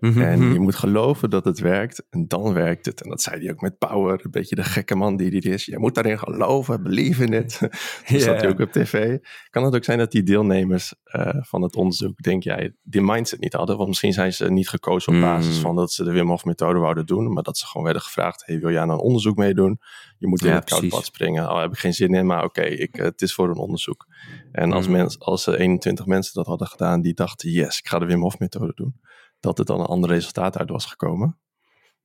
Mhm, 0.00 0.20
en 0.20 0.38
mhm. 0.38 0.52
je 0.52 0.58
moet 0.58 0.74
geloven 0.74 1.30
dat 1.30 1.44
het 1.44 1.58
werkt 1.58 2.06
en 2.10 2.28
dan 2.28 2.52
werkt 2.52 2.86
het. 2.86 3.02
En 3.02 3.08
dat 3.08 3.22
zei 3.22 3.40
hij 3.40 3.50
ook 3.52 3.60
met 3.60 3.78
Power, 3.78 4.20
een 4.24 4.30
beetje 4.30 4.54
de 4.54 4.64
gekke 4.64 4.94
man 4.94 5.16
die 5.16 5.28
hij 5.30 5.52
is. 5.52 5.64
Je 5.64 5.78
moet 5.78 5.94
daarin 5.94 6.18
geloven, 6.18 6.82
believe 6.82 7.24
in 7.24 7.32
it. 7.32 7.58
dus 8.08 8.24
yeah. 8.24 8.40
hij 8.40 8.48
ook 8.48 8.60
op 8.60 8.72
tv. 8.72 9.18
Kan 9.50 9.64
het 9.64 9.74
ook 9.74 9.84
zijn 9.84 9.98
dat 9.98 10.10
die 10.10 10.22
deelnemers 10.22 10.94
uh, 11.16 11.28
van 11.40 11.62
het 11.62 11.76
onderzoek, 11.76 12.22
denk 12.22 12.42
jij, 12.42 12.74
die 12.82 13.02
mindset 13.02 13.40
niet 13.40 13.52
hadden? 13.52 13.76
Want 13.76 13.88
misschien 13.88 14.12
zijn 14.12 14.32
ze 14.32 14.50
niet 14.50 14.68
gekozen 14.68 15.14
op 15.14 15.20
basis 15.20 15.56
mm. 15.56 15.60
van 15.60 15.76
dat 15.76 15.92
ze 15.92 16.04
de 16.04 16.12
Wim 16.12 16.28
Hof 16.28 16.44
methode 16.44 16.78
wouden 16.78 17.06
doen, 17.06 17.32
maar 17.32 17.42
dat 17.42 17.58
ze 17.58 17.66
gewoon 17.66 17.84
werden 17.84 18.02
gevraagd, 18.02 18.46
hey, 18.46 18.58
wil 18.58 18.70
jij 18.70 18.80
aan 18.80 18.90
een 18.90 18.98
onderzoek 18.98 19.36
meedoen? 19.36 19.80
Je 20.18 20.26
moet 20.26 20.42
in 20.42 20.48
ja, 20.48 20.54
het 20.54 20.64
koud 20.64 20.88
bad 20.88 21.04
springen. 21.04 21.48
Al 21.48 21.54
oh, 21.54 21.60
heb 21.60 21.72
ik 21.72 21.78
geen 21.78 21.94
zin 21.94 22.14
in, 22.14 22.26
maar 22.26 22.44
oké, 22.44 22.60
okay, 22.60 22.88
uh, 22.92 23.04
het 23.04 23.22
is 23.22 23.34
voor 23.34 23.48
een 23.48 23.58
onderzoek. 23.58 24.06
En 24.52 24.72
als, 24.72 24.86
mm. 24.86 24.92
mens, 24.92 25.18
als 25.18 25.46
21 25.46 26.06
mensen 26.06 26.34
dat 26.34 26.46
hadden 26.46 26.66
gedaan, 26.66 27.00
die 27.00 27.14
dachten, 27.14 27.50
yes, 27.50 27.78
ik 27.78 27.88
ga 27.88 27.98
de 27.98 28.06
Wim 28.06 28.20
Hof 28.20 28.38
methode 28.38 28.72
doen 28.74 28.94
dat 29.40 29.58
het 29.58 29.66
dan 29.66 29.80
een 29.80 29.86
ander 29.86 30.10
resultaat 30.10 30.58
uit 30.58 30.70
was 30.70 30.86
gekomen. 30.86 31.38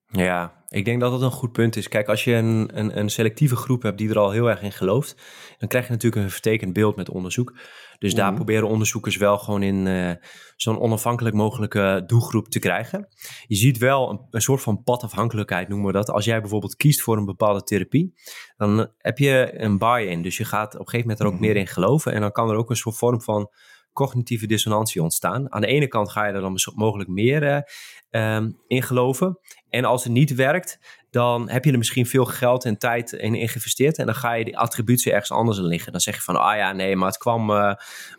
Ja, 0.07 0.63
ik 0.67 0.85
denk 0.85 0.99
dat 0.99 1.11
dat 1.11 1.21
een 1.21 1.31
goed 1.31 1.51
punt 1.51 1.75
is. 1.75 1.87
Kijk, 1.87 2.07
als 2.07 2.23
je 2.23 2.33
een, 2.33 2.79
een, 2.79 2.99
een, 2.99 3.09
selectieve 3.09 3.55
groep 3.55 3.81
hebt 3.81 3.97
die 3.97 4.09
er 4.09 4.17
al 4.17 4.31
heel 4.31 4.49
erg 4.49 4.61
in 4.61 4.71
gelooft, 4.71 5.15
dan 5.57 5.69
krijg 5.69 5.85
je 5.85 5.91
natuurlijk 5.91 6.21
een 6.21 6.31
vertekend 6.31 6.73
beeld 6.73 6.95
met 6.95 7.09
onderzoek. 7.09 7.57
Dus 7.99 8.13
daar 8.13 8.27
mhm. 8.27 8.35
proberen 8.35 8.67
onderzoekers 8.67 9.17
wel 9.17 9.37
gewoon 9.37 9.63
in 9.63 9.85
uh, 9.85 10.11
zo'n 10.55 10.79
onafhankelijk 10.79 11.35
mogelijke 11.35 12.03
doelgroep 12.05 12.47
te 12.47 12.59
krijgen. 12.59 13.07
Je 13.47 13.55
ziet 13.55 13.77
wel 13.77 14.09
een, 14.09 14.27
een, 14.29 14.41
soort 14.41 14.61
van 14.61 14.83
padafhankelijkheid, 14.83 15.67
noemen 15.67 15.87
we 15.87 15.93
dat. 15.93 16.09
Als 16.09 16.25
jij 16.25 16.41
bijvoorbeeld 16.41 16.75
kiest 16.75 17.01
voor 17.01 17.17
een 17.17 17.25
bepaalde 17.25 17.63
therapie, 17.63 18.13
dan 18.57 18.91
heb 18.97 19.17
je 19.17 19.53
een 19.53 19.77
buy-in. 19.77 20.21
Dus 20.21 20.37
je 20.37 20.45
gaat 20.45 20.73
op 20.73 20.79
een 20.79 20.89
gegeven 20.89 21.01
moment 21.01 21.19
er 21.19 21.25
ook 21.25 21.33
mhm. 21.33 21.41
meer 21.41 21.55
in 21.55 21.67
geloven. 21.67 22.13
En 22.13 22.21
dan 22.21 22.31
kan 22.31 22.49
er 22.49 22.55
ook 22.55 22.69
een 22.69 22.75
soort 22.75 22.97
vorm 22.97 23.21
van 23.21 23.49
cognitieve 23.95 24.47
dissonantie 24.47 25.01
ontstaan. 25.01 25.51
Aan 25.51 25.61
de 25.61 25.67
ene 25.67 25.87
kant 25.87 26.09
ga 26.09 26.25
je 26.25 26.33
er 26.33 26.41
dan 26.41 26.59
mogelijk 26.75 27.09
meer 27.09 27.65
uh, 28.11 28.35
um, 28.35 28.57
in 28.67 28.83
geloven. 28.83 29.39
En 29.69 29.85
als 29.85 30.03
het 30.03 30.13
niet 30.13 30.35
werkt, 30.35 30.79
dan 31.15 31.49
heb 31.49 31.65
je 31.65 31.71
er 31.71 31.77
misschien 31.77 32.05
veel 32.05 32.25
geld 32.25 32.65
en 32.65 32.77
tijd 32.77 33.11
in, 33.11 33.33
geïnvesteerd. 33.33 33.97
En 33.97 34.05
dan 34.05 34.15
ga 34.15 34.33
je 34.33 34.45
die 34.45 34.57
attributie 34.57 35.11
ergens 35.11 35.31
anders 35.31 35.57
in 35.57 35.65
liggen. 35.65 35.91
Dan 35.91 36.01
zeg 36.01 36.15
je 36.15 36.21
van, 36.21 36.35
ah 36.35 36.57
ja, 36.57 36.71
nee, 36.71 36.95
maar 36.95 37.07
het 37.07 37.17
kwam 37.17 37.49
uh, 37.49 37.73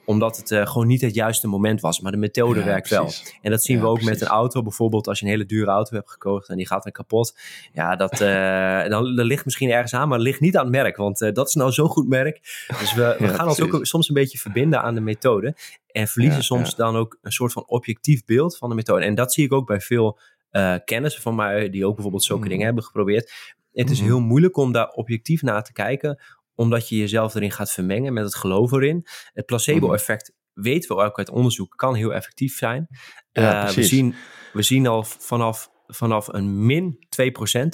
omdat 0.04 0.36
het 0.36 0.50
uh, 0.50 0.66
gewoon 0.66 0.86
niet 0.86 1.00
het 1.00 1.14
juiste 1.14 1.48
moment 1.48 1.80
was. 1.80 2.00
Maar 2.00 2.12
de 2.12 2.18
methode 2.18 2.62
werkt 2.64 2.88
wel. 2.88 3.10
En 3.42 3.50
dat 3.50 3.62
zien 3.62 3.80
we 3.80 3.86
ook 3.86 4.02
met 4.02 4.20
een 4.20 4.26
auto. 4.26 4.62
Bijvoorbeeld 4.62 5.08
als 5.08 5.18
je 5.18 5.24
een 5.24 5.30
hele 5.30 5.46
dure 5.46 5.70
auto 5.70 5.96
hebt 5.96 6.10
gekocht 6.10 6.48
en 6.48 6.56
die 6.56 6.66
gaat 6.66 6.82
dan 6.82 6.92
kapot. 6.92 7.38
Ja, 7.72 7.96
dat, 7.96 8.20
uh, 8.20 8.86
dan, 8.92 9.16
dat 9.16 9.26
ligt 9.26 9.44
misschien 9.44 9.70
ergens 9.70 9.94
aan, 9.94 10.08
maar 10.08 10.18
ligt 10.18 10.40
niet 10.40 10.56
aan 10.56 10.64
het 10.64 10.74
merk. 10.74 10.96
Want 10.96 11.18
dat 11.18 11.48
is 11.48 11.54
nou 11.54 11.72
zo'n 11.72 11.88
goed 11.88 12.08
merk. 12.08 12.66
Dus 12.78 12.94
we, 12.94 13.16
we 13.18 13.28
gaan 13.28 13.48
ons 13.48 13.60
ook 13.60 13.86
soms 13.86 14.08
een 14.08 14.14
beetje 14.14 14.38
verbinden 14.38 14.82
aan 14.82 14.94
de 14.94 15.00
methode. 15.00 15.56
En 15.92 16.08
verliezen 16.08 16.44
soms 16.44 16.74
dan 16.74 16.96
ook 16.96 17.18
een 17.22 17.32
soort 17.32 17.52
van 17.52 17.64
objectief 17.66 18.24
beeld 18.24 18.56
van 18.56 18.68
de 18.68 18.74
methode. 18.74 19.04
En 19.04 19.14
dat 19.14 19.32
zie 19.32 19.44
ik 19.44 19.52
ook 19.52 19.66
bij 19.66 19.80
veel 19.80 20.18
uh, 20.52 20.74
kennis 20.84 21.18
van 21.18 21.34
mij, 21.34 21.70
die 21.70 21.86
ook 21.86 21.94
bijvoorbeeld 21.94 22.24
zulke 22.24 22.42
mm. 22.42 22.48
dingen 22.48 22.64
hebben 22.64 22.84
geprobeerd. 22.84 23.54
Het 23.72 23.90
is 23.90 24.00
mm. 24.00 24.06
heel 24.06 24.20
moeilijk 24.20 24.56
om 24.56 24.72
daar 24.72 24.88
objectief 24.88 25.42
naar 25.42 25.62
te 25.62 25.72
kijken, 25.72 26.22
omdat 26.54 26.88
je 26.88 26.96
jezelf 26.96 27.34
erin 27.34 27.50
gaat 27.50 27.72
vermengen 27.72 28.12
met 28.12 28.24
het 28.24 28.34
geloof 28.34 28.72
erin. 28.72 29.06
Het 29.32 29.46
placebo-effect 29.46 30.32
mm. 30.32 30.62
weten 30.62 30.96
we 30.96 31.02
ook 31.02 31.18
uit 31.18 31.30
onderzoek, 31.30 31.76
kan 31.76 31.94
heel 31.94 32.14
effectief 32.14 32.56
zijn. 32.56 32.86
Uh, 33.32 33.68
we, 33.68 33.82
zien, 33.82 34.14
we 34.52 34.62
zien 34.62 34.86
al 34.86 35.02
vanaf, 35.02 35.70
vanaf 35.86 36.28
een 36.28 36.66
min 36.66 37.06
2% 37.22 37.60
uh, 37.60 37.68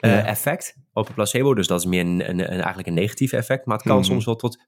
ja. 0.00 0.24
effect 0.24 0.76
op 0.92 1.08
een 1.08 1.14
placebo. 1.14 1.54
Dus 1.54 1.66
dat 1.66 1.80
is 1.80 1.86
meer 1.86 2.00
een, 2.00 2.28
een, 2.28 2.40
eigenlijk 2.40 2.88
een 2.88 2.94
negatief 2.94 3.32
effect. 3.32 3.66
Maar 3.66 3.76
het 3.76 3.86
kan 3.86 4.04
soms 4.04 4.24
wel 4.24 4.36
tot 4.36 4.58
50% 4.58 4.60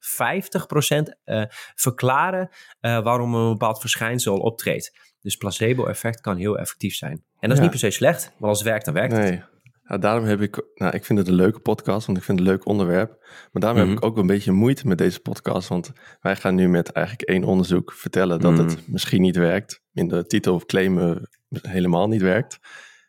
uh, 1.24 1.44
verklaren 1.74 2.50
waarom 2.80 3.34
een 3.34 3.50
bepaald 3.50 3.80
verschijnsel 3.80 4.36
optreedt. 4.38 5.09
Dus 5.20 5.36
placebo-effect 5.36 6.20
kan 6.20 6.36
heel 6.36 6.58
effectief 6.58 6.94
zijn. 6.94 7.24
En 7.38 7.48
dat 7.48 7.52
is 7.52 7.62
niet 7.62 7.70
per 7.70 7.78
se 7.78 7.90
slecht, 7.90 8.32
maar 8.38 8.48
als 8.48 8.58
het 8.58 8.68
werkt, 8.68 8.84
dan 8.84 8.94
werkt 8.94 9.14
nee. 9.14 9.30
het. 9.30 9.48
Ja, 9.90 9.98
daarom 9.98 10.24
heb 10.24 10.40
ik, 10.40 10.64
nou, 10.74 10.94
ik 10.94 11.04
vind 11.04 11.18
het 11.18 11.28
een 11.28 11.34
leuke 11.34 11.58
podcast, 11.58 12.06
want 12.06 12.18
ik 12.18 12.24
vind 12.24 12.38
het 12.38 12.48
een 12.48 12.54
leuk 12.54 12.66
onderwerp. 12.66 13.16
Maar 13.52 13.62
daarom 13.62 13.78
heb 13.78 13.88
mhm. 13.88 13.96
ik 13.96 14.04
ook 14.04 14.16
een 14.16 14.26
beetje 14.26 14.52
moeite 14.52 14.86
met 14.86 14.98
deze 14.98 15.20
podcast, 15.20 15.68
want 15.68 15.92
wij 16.20 16.36
gaan 16.36 16.54
nu 16.54 16.68
met 16.68 16.92
eigenlijk 16.92 17.28
één 17.28 17.44
onderzoek 17.44 17.92
vertellen 17.92 18.40
dat 18.40 18.58
het 18.58 18.76
mhm. 18.76 18.92
misschien 18.92 19.22
niet 19.22 19.36
werkt. 19.36 19.82
In 19.92 20.08
de 20.08 20.26
titel 20.26 20.62
claimen 20.66 21.28
helemaal 21.48 22.08
niet 22.08 22.22
werkt. 22.22 22.58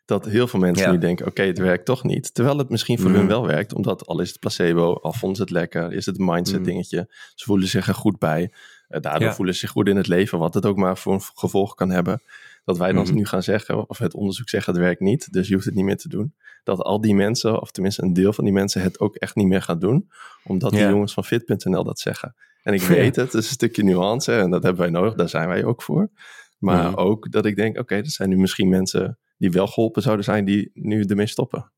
Dat 0.05 0.25
heel 0.25 0.47
veel 0.47 0.59
mensen 0.59 0.91
nu 0.91 0.97
denken, 0.97 1.27
oké, 1.27 1.41
het 1.41 1.57
werkt 1.57 1.85
toch 1.85 2.03
niet. 2.03 2.33
Terwijl 2.33 2.57
het 2.57 2.69
misschien 2.69 2.99
voor 2.99 3.09
hun 3.09 3.19
mhm. 3.19 3.27
wel 3.27 3.47
werkt, 3.47 3.73
omdat 3.73 4.05
al 4.05 4.19
is 4.19 4.29
het 4.29 4.39
placebo, 4.39 4.93
al 4.93 5.13
vonden 5.13 5.37
ze 5.37 5.43
het 5.43 5.51
lekker, 5.51 5.93
is 5.93 6.05
het 6.05 6.19
een 6.19 6.25
mindset 6.25 6.65
dingetje. 6.65 7.13
Ze 7.35 7.45
voelen 7.45 7.67
zich 7.67 7.87
er 7.87 7.95
goed 7.95 8.19
bij. 8.19 8.51
Eh, 8.91 9.01
daardoor 9.01 9.33
voelen 9.33 9.53
ze 9.53 9.59
zich 9.59 9.69
goed 9.69 9.87
in 9.87 9.97
het 9.97 10.07
leven, 10.07 10.39
wat 10.39 10.53
het 10.53 10.65
ook 10.65 10.77
maar 10.77 10.97
voor 10.97 11.13
een 11.13 11.21
gevolg 11.21 11.75
kan 11.75 11.89
hebben. 11.89 12.21
Dat 12.65 12.77
wij 12.77 12.91
dan 12.91 13.03
mhm. 13.03 13.13
nu 13.13 13.25
gaan 13.25 13.43
zeggen, 13.43 13.89
of 13.89 13.97
het 13.97 14.13
onderzoek 14.13 14.49
zeggen, 14.49 14.73
het 14.73 14.81
werkt 14.81 14.99
niet, 14.99 15.33
dus 15.33 15.47
je 15.47 15.53
hoeft 15.53 15.65
het 15.65 15.75
niet 15.75 15.85
meer 15.85 15.97
te 15.97 16.09
doen. 16.09 16.35
Dat 16.63 16.79
al 16.79 17.01
die 17.01 17.15
mensen, 17.15 17.61
of 17.61 17.71
tenminste 17.71 18.03
een 18.03 18.13
deel 18.13 18.33
van 18.33 18.43
die 18.43 18.53
mensen, 18.53 18.81
het 18.81 18.99
ook 18.99 19.15
echt 19.15 19.35
niet 19.35 19.47
meer 19.47 19.61
gaat 19.61 19.81
doen, 19.81 20.09
omdat 20.43 20.71
ja. 20.71 20.77
de 20.85 20.93
jongens 20.93 21.13
van 21.13 21.23
fit.nl 21.23 21.83
dat 21.83 21.99
zeggen. 21.99 22.35
En 22.63 22.73
ik 22.73 22.81
weet 22.97 23.15
het, 23.15 23.31
het 23.31 23.41
is 23.41 23.47
een 23.47 23.53
stukje 23.53 23.83
nuance 23.83 24.37
en 24.37 24.49
dat 24.49 24.63
hebben 24.63 24.81
wij 24.81 24.91
nodig, 24.91 25.13
daar 25.13 25.29
zijn 25.29 25.47
wij 25.47 25.63
ook 25.63 25.81
voor. 25.81 26.09
Maar 26.57 26.89
mhm. 26.89 26.99
ook 26.99 27.31
dat 27.31 27.45
ik 27.45 27.55
denk, 27.55 27.79
oké, 27.79 27.95
er 27.95 28.09
zijn 28.09 28.29
nu 28.29 28.37
misschien 28.37 28.69
mensen 28.69 29.19
die 29.37 29.51
wel 29.51 29.67
geholpen 29.67 30.01
zouden 30.01 30.25
zijn, 30.25 30.45
die 30.45 30.71
nu 30.73 31.03
ermee 31.03 31.27
stoppen. 31.27 31.71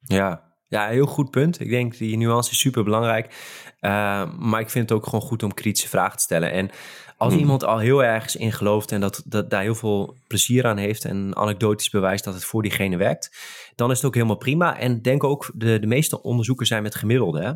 Ja, 0.00 0.53
ja, 0.68 0.88
heel 0.88 1.06
goed 1.06 1.30
punt. 1.30 1.60
Ik 1.60 1.70
denk 1.70 1.98
die 1.98 2.16
nuance 2.16 2.50
is 2.50 2.58
super 2.58 2.84
belangrijk. 2.84 3.26
Uh, 3.80 3.90
maar 4.38 4.60
ik 4.60 4.70
vind 4.70 4.88
het 4.88 4.98
ook 4.98 5.04
gewoon 5.04 5.20
goed 5.20 5.42
om 5.42 5.54
kritische 5.54 5.88
vragen 5.88 6.16
te 6.16 6.22
stellen. 6.22 6.52
En 6.52 6.70
als 7.16 7.32
hmm. 7.32 7.42
iemand 7.42 7.64
al 7.64 7.78
heel 7.78 8.04
ergens 8.04 8.36
in 8.36 8.52
gelooft 8.52 8.92
en 8.92 9.00
dat, 9.00 9.22
dat 9.24 9.50
daar 9.50 9.62
heel 9.62 9.74
veel 9.74 10.16
plezier 10.26 10.66
aan 10.66 10.76
heeft 10.76 11.04
en 11.04 11.36
anekdotisch 11.36 11.90
bewijst 11.90 12.24
dat 12.24 12.34
het 12.34 12.44
voor 12.44 12.62
diegene 12.62 12.96
werkt, 12.96 13.36
dan 13.74 13.90
is 13.90 13.96
het 13.96 14.06
ook 14.06 14.14
helemaal 14.14 14.36
prima. 14.36 14.78
En 14.78 15.02
denk 15.02 15.24
ook, 15.24 15.50
de, 15.54 15.78
de 15.78 15.86
meeste 15.86 16.22
onderzoeken 16.22 16.66
zijn 16.66 16.82
met 16.82 16.94
gemiddelde. 16.94 17.42
Hè? 17.42 17.52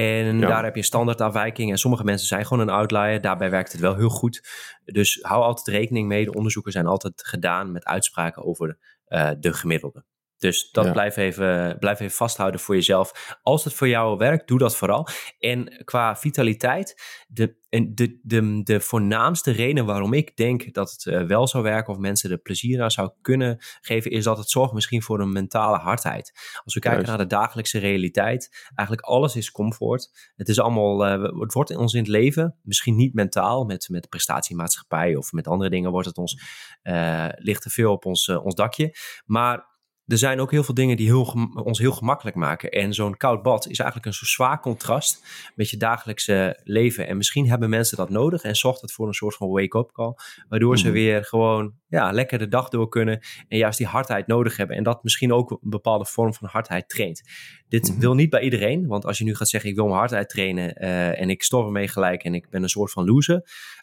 En 0.00 0.40
daar 0.40 0.64
heb 0.64 0.76
je 0.76 0.82
standaardafwijking 0.82 1.70
en 1.70 1.78
sommige 1.78 2.04
mensen 2.04 2.26
zijn 2.26 2.46
gewoon 2.46 2.68
een 2.68 2.74
outlier. 2.74 3.20
Daarbij 3.20 3.50
werkt 3.50 3.72
het 3.72 3.80
wel 3.80 3.96
heel 3.96 4.08
goed. 4.08 4.48
Dus 4.84 5.18
hou 5.22 5.42
altijd 5.42 5.76
rekening 5.76 6.08
mee. 6.08 6.24
De 6.24 6.34
onderzoeken 6.34 6.72
zijn 6.72 6.86
altijd 6.86 7.26
gedaan 7.26 7.72
met 7.72 7.84
uitspraken 7.84 8.44
over 8.44 8.78
uh, 9.08 9.30
de 9.40 9.52
gemiddelde. 9.52 10.04
Dus 10.38 10.70
dat 10.70 10.92
blijf, 10.92 11.16
even, 11.16 11.78
blijf 11.78 12.00
even 12.00 12.16
vasthouden 12.16 12.60
voor 12.60 12.74
jezelf. 12.74 13.38
Als 13.42 13.64
het 13.64 13.74
voor 13.74 13.88
jou 13.88 14.16
werkt, 14.16 14.48
doe 14.48 14.58
dat 14.58 14.76
vooral. 14.76 15.08
En 15.38 15.82
qua 15.84 16.16
vitaliteit, 16.16 17.02
de, 17.28 17.56
de, 17.68 18.20
de, 18.22 18.62
de 18.62 18.80
voornaamste 18.80 19.50
reden 19.50 19.86
waarom 19.86 20.12
ik 20.12 20.36
denk 20.36 20.74
dat 20.74 20.90
het 20.90 21.06
eh, 21.06 21.22
wel 21.22 21.46
zou 21.46 21.62
werken 21.62 21.92
of 21.92 21.98
mensen 21.98 22.30
er 22.30 22.38
plezier 22.38 22.82
aan 22.82 22.90
zou 22.90 23.10
kunnen 23.20 23.56
geven, 23.80 24.10
is 24.10 24.24
dat 24.24 24.38
het 24.38 24.50
zorgt 24.50 24.72
misschien 24.72 25.02
voor 25.02 25.20
een 25.20 25.32
mentale 25.32 25.76
hardheid. 25.76 26.32
Als 26.64 26.74
we 26.74 26.80
kijken 26.80 27.06
naar 27.06 27.18
de 27.18 27.26
dagelijkse 27.26 27.78
realiteit, 27.78 28.68
eigenlijk 28.74 29.08
alles 29.08 29.36
is 29.36 29.50
comfort. 29.50 30.32
Het 30.36 30.48
is 30.48 30.60
allemaal, 30.60 31.06
uh, 31.06 31.40
het 31.40 31.52
wordt 31.52 31.70
in 31.70 31.78
ons 31.78 31.94
in 31.94 32.00
het 32.00 32.08
leven, 32.08 32.56
misschien 32.62 32.96
niet 32.96 33.14
mentaal, 33.14 33.64
met, 33.64 33.88
met 33.88 34.08
prestatiemaatschappij 34.08 35.16
of 35.16 35.32
met 35.32 35.46
andere 35.46 35.70
dingen 35.70 35.90
wordt 35.90 36.06
het 36.06 36.18
ons, 36.18 36.42
uh, 36.82 37.28
ligt 37.36 37.62
te 37.62 37.70
veel 37.70 37.92
op 37.92 38.04
ons, 38.04 38.28
ons 38.28 38.54
dakje. 38.54 38.96
Maar 39.24 39.74
er 40.06 40.18
zijn 40.18 40.40
ook 40.40 40.50
heel 40.50 40.64
veel 40.64 40.74
dingen 40.74 40.96
die 40.96 41.06
heel, 41.06 41.50
ons 41.54 41.78
heel 41.78 41.92
gemakkelijk 41.92 42.36
maken. 42.36 42.70
En 42.70 42.94
zo'n 42.94 43.16
koud 43.16 43.42
bad 43.42 43.68
is 43.68 43.78
eigenlijk 43.78 44.06
een 44.08 44.14
zo 44.14 44.24
zwaar 44.24 44.60
contrast 44.60 45.26
met 45.54 45.70
je 45.70 45.76
dagelijkse 45.76 46.60
leven. 46.64 47.08
En 47.08 47.16
misschien 47.16 47.48
hebben 47.48 47.70
mensen 47.70 47.96
dat 47.96 48.10
nodig 48.10 48.42
en 48.42 48.56
zorgt 48.56 48.80
het 48.80 48.92
voor 48.92 49.06
een 49.06 49.14
soort 49.14 49.36
van 49.36 49.48
wake-up 49.48 49.92
call. 49.92 50.14
Waardoor 50.48 50.78
ze 50.78 50.84
mhm. 50.84 50.92
weer 50.92 51.24
gewoon 51.24 51.74
ja, 51.88 52.12
lekker 52.12 52.38
de 52.38 52.48
dag 52.48 52.68
door 52.68 52.88
kunnen 52.88 53.20
en 53.48 53.58
juist 53.58 53.78
die 53.78 53.86
hardheid 53.86 54.26
nodig 54.26 54.56
hebben. 54.56 54.76
En 54.76 54.82
dat 54.82 55.02
misschien 55.02 55.32
ook 55.32 55.50
een 55.50 55.58
bepaalde 55.60 56.04
vorm 56.04 56.34
van 56.34 56.48
hardheid 56.48 56.88
traint. 56.88 57.22
Dit 57.68 57.90
mhm. 57.90 58.00
wil 58.00 58.14
niet 58.14 58.30
bij 58.30 58.40
iedereen, 58.40 58.86
want 58.86 59.04
als 59.04 59.18
je 59.18 59.24
nu 59.24 59.34
gaat 59.34 59.48
zeggen: 59.48 59.70
Ik 59.70 59.76
wil 59.76 59.86
mijn 59.86 59.98
hardheid 59.98 60.28
trainen 60.28 60.82
uh, 60.82 61.20
en 61.20 61.30
ik 61.30 61.42
stop 61.42 61.64
ermee 61.64 61.88
gelijk 61.88 62.24
en 62.24 62.34
ik 62.34 62.50
ben 62.50 62.62
een 62.62 62.68
soort 62.68 62.92
van 62.92 63.04
loser. 63.04 63.34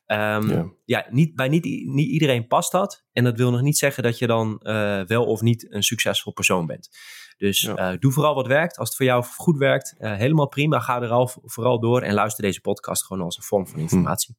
Um, 0.06 0.78
ja. 0.86 1.08
niet, 1.10 1.36
bij 1.36 1.48
niet, 1.48 1.64
niet 1.86 2.10
iedereen 2.10 2.48
past 2.48 2.72
dat. 2.72 3.06
En 3.12 3.24
dat 3.24 3.38
wil 3.38 3.52
nog 3.52 3.62
niet 3.62 3.78
zeggen 3.78 4.04
dat 4.04 4.18
je 4.18 4.28
dan 4.28 4.60
uh, 4.64 5.02
wel 5.02 5.26
of 5.26 5.42
niet 5.42 5.72
een 5.74 5.84
succesvol 5.84 6.34
persoon 6.34 6.66
bent. 6.66 6.90
Dus 7.38 7.64
uh, 7.64 7.92
doe 8.00 8.12
vooral 8.12 8.36
wat 8.36 8.48
werkt. 8.48 8.78
Als 8.78 8.88
het 8.88 8.98
voor 8.98 9.06
jou 9.06 9.24
goed 9.24 9.58
werkt, 9.58 9.96
helemaal 9.98 10.48
prima. 10.48 10.80
Ga 10.80 11.02
er 11.02 11.10
al 11.10 11.30
vooral 11.34 11.80
door 11.80 12.02
en 12.02 12.14
luister 12.14 12.44
deze 12.44 12.62
podcast 12.62 13.06
gewoon 13.06 13.24
als 13.24 13.38
een 13.38 13.44
vorm 13.44 13.68
van 13.68 13.76
hm. 13.76 13.82
informatie. 13.82 14.36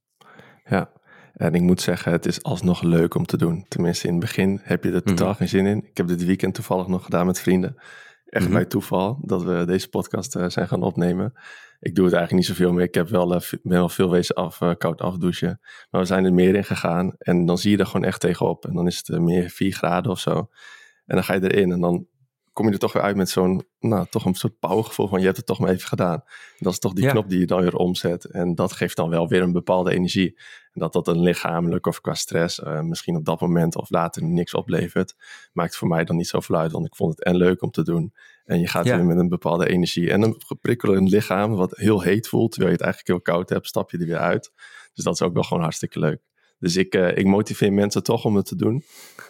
Ja, 0.64 0.92
en 1.34 1.54
ik 1.54 1.60
moet 1.60 1.80
zeggen, 1.80 2.12
het 2.12 2.26
is 2.26 2.42
alsnog 2.42 2.82
leuk 2.82 3.14
om 3.14 3.26
te 3.26 3.36
doen. 3.36 3.64
Tenminste, 3.68 4.06
in 4.06 4.12
het 4.12 4.22
begin 4.22 4.60
heb 4.62 4.84
je 4.84 4.92
er 4.92 5.02
totaal 5.02 5.28
mhm. 5.28 5.36
geen 5.36 5.48
zin 5.48 5.66
in. 5.66 5.84
Ik 5.84 5.96
heb 5.96 6.06
dit 6.06 6.24
weekend 6.24 6.54
toevallig 6.54 6.86
nog 6.86 7.04
gedaan 7.04 7.26
met 7.26 7.40
vrienden. 7.40 7.76
Echt 8.26 8.44
mhm. 8.44 8.54
bij 8.54 8.64
toeval 8.64 9.18
dat 9.20 9.42
we 9.42 9.64
deze 9.66 9.88
podcast 9.88 10.36
uh, 10.36 10.48
zijn 10.48 10.68
gaan 10.68 10.82
opnemen. 10.82 11.32
Ik 11.80 11.94
doe 11.94 12.04
het 12.04 12.14
eigenlijk 12.14 12.46
niet 12.46 12.56
zoveel 12.56 12.72
meer. 12.72 12.84
Ik 12.84 12.94
heb 12.94 13.08
wel, 13.08 13.34
uh, 13.34 13.40
ben 13.62 13.78
wel 13.78 13.88
veel 13.88 14.10
wezen 14.10 14.34
af, 14.34 14.60
uh, 14.60 14.70
koud 14.78 15.00
afdouchen. 15.00 15.60
Maar 15.90 16.00
we 16.00 16.06
zijn 16.06 16.24
er 16.24 16.34
meer 16.34 16.54
in 16.54 16.64
gegaan. 16.64 17.14
En 17.18 17.46
dan 17.46 17.58
zie 17.58 17.70
je 17.70 17.76
er 17.76 17.86
gewoon 17.86 18.06
echt 18.06 18.20
tegenop. 18.20 18.66
En 18.66 18.74
dan 18.74 18.86
is 18.86 19.02
het 19.04 19.20
meer 19.20 19.50
4 19.50 19.72
graden 19.72 20.10
of 20.10 20.20
zo. 20.20 20.48
En 21.06 21.14
dan 21.14 21.24
ga 21.24 21.34
je 21.34 21.52
erin. 21.52 21.72
En 21.72 21.80
dan 21.80 22.06
kom 22.54 22.66
je 22.66 22.72
er 22.72 22.78
toch 22.78 22.92
weer 22.92 23.02
uit 23.02 23.16
met 23.16 23.28
zo'n, 23.28 23.66
nou, 23.78 24.06
toch 24.10 24.24
een 24.24 24.34
soort 24.34 24.58
powergevoel 24.58 25.08
van 25.08 25.18
je 25.18 25.24
hebt 25.24 25.36
het 25.36 25.46
toch 25.46 25.58
maar 25.58 25.70
even 25.70 25.88
gedaan. 25.88 26.22
dat 26.58 26.72
is 26.72 26.78
toch 26.78 26.92
die 26.92 27.08
knop 27.08 27.28
die 27.28 27.38
je 27.38 27.46
dan 27.46 27.60
weer 27.60 27.76
omzet. 27.76 28.24
En 28.24 28.54
dat 28.54 28.72
geeft 28.72 28.96
dan 28.96 29.10
wel 29.10 29.28
weer 29.28 29.42
een 29.42 29.52
bepaalde 29.52 29.92
energie. 29.92 30.38
En 30.72 30.80
dat 30.80 30.92
dat 30.92 31.08
een 31.08 31.20
lichamelijk 31.20 31.86
of 31.86 32.00
qua 32.00 32.14
stress 32.14 32.58
uh, 32.58 32.80
misschien 32.80 33.16
op 33.16 33.24
dat 33.24 33.40
moment 33.40 33.76
of 33.76 33.90
later 33.90 34.24
niks 34.24 34.54
oplevert, 34.54 35.14
maakt 35.52 35.76
voor 35.76 35.88
mij 35.88 36.04
dan 36.04 36.16
niet 36.16 36.28
zoveel 36.28 36.56
uit. 36.56 36.72
Want 36.72 36.86
ik 36.86 36.96
vond 36.96 37.10
het 37.10 37.24
en 37.24 37.36
leuk 37.36 37.62
om 37.62 37.70
te 37.70 37.82
doen. 37.82 38.12
En 38.44 38.60
je 38.60 38.66
gaat 38.66 38.84
weer 38.84 39.04
met 39.04 39.18
een 39.18 39.28
bepaalde 39.28 39.68
energie 39.68 40.10
en 40.10 40.22
een 40.22 40.34
geprikkelend 40.46 41.10
lichaam 41.10 41.54
wat 41.54 41.76
heel 41.76 42.02
heet 42.02 42.28
voelt. 42.28 42.50
Terwijl 42.50 42.72
je 42.72 42.76
het 42.76 42.84
eigenlijk 42.84 43.14
heel 43.24 43.34
koud 43.34 43.48
hebt, 43.48 43.66
stap 43.66 43.90
je 43.90 43.98
er 43.98 44.06
weer 44.06 44.18
uit. 44.18 44.52
Dus 44.92 45.04
dat 45.04 45.14
is 45.14 45.22
ook 45.22 45.34
wel 45.34 45.42
gewoon 45.42 45.62
hartstikke 45.62 45.98
leuk. 45.98 46.22
Dus 46.58 46.76
ik, 46.76 46.94
uh, 46.94 47.16
ik 47.16 47.26
motiveer 47.26 47.72
mensen 47.72 48.02
toch 48.02 48.24
om 48.24 48.36
het 48.36 48.46
te 48.46 48.56
doen. 48.56 48.74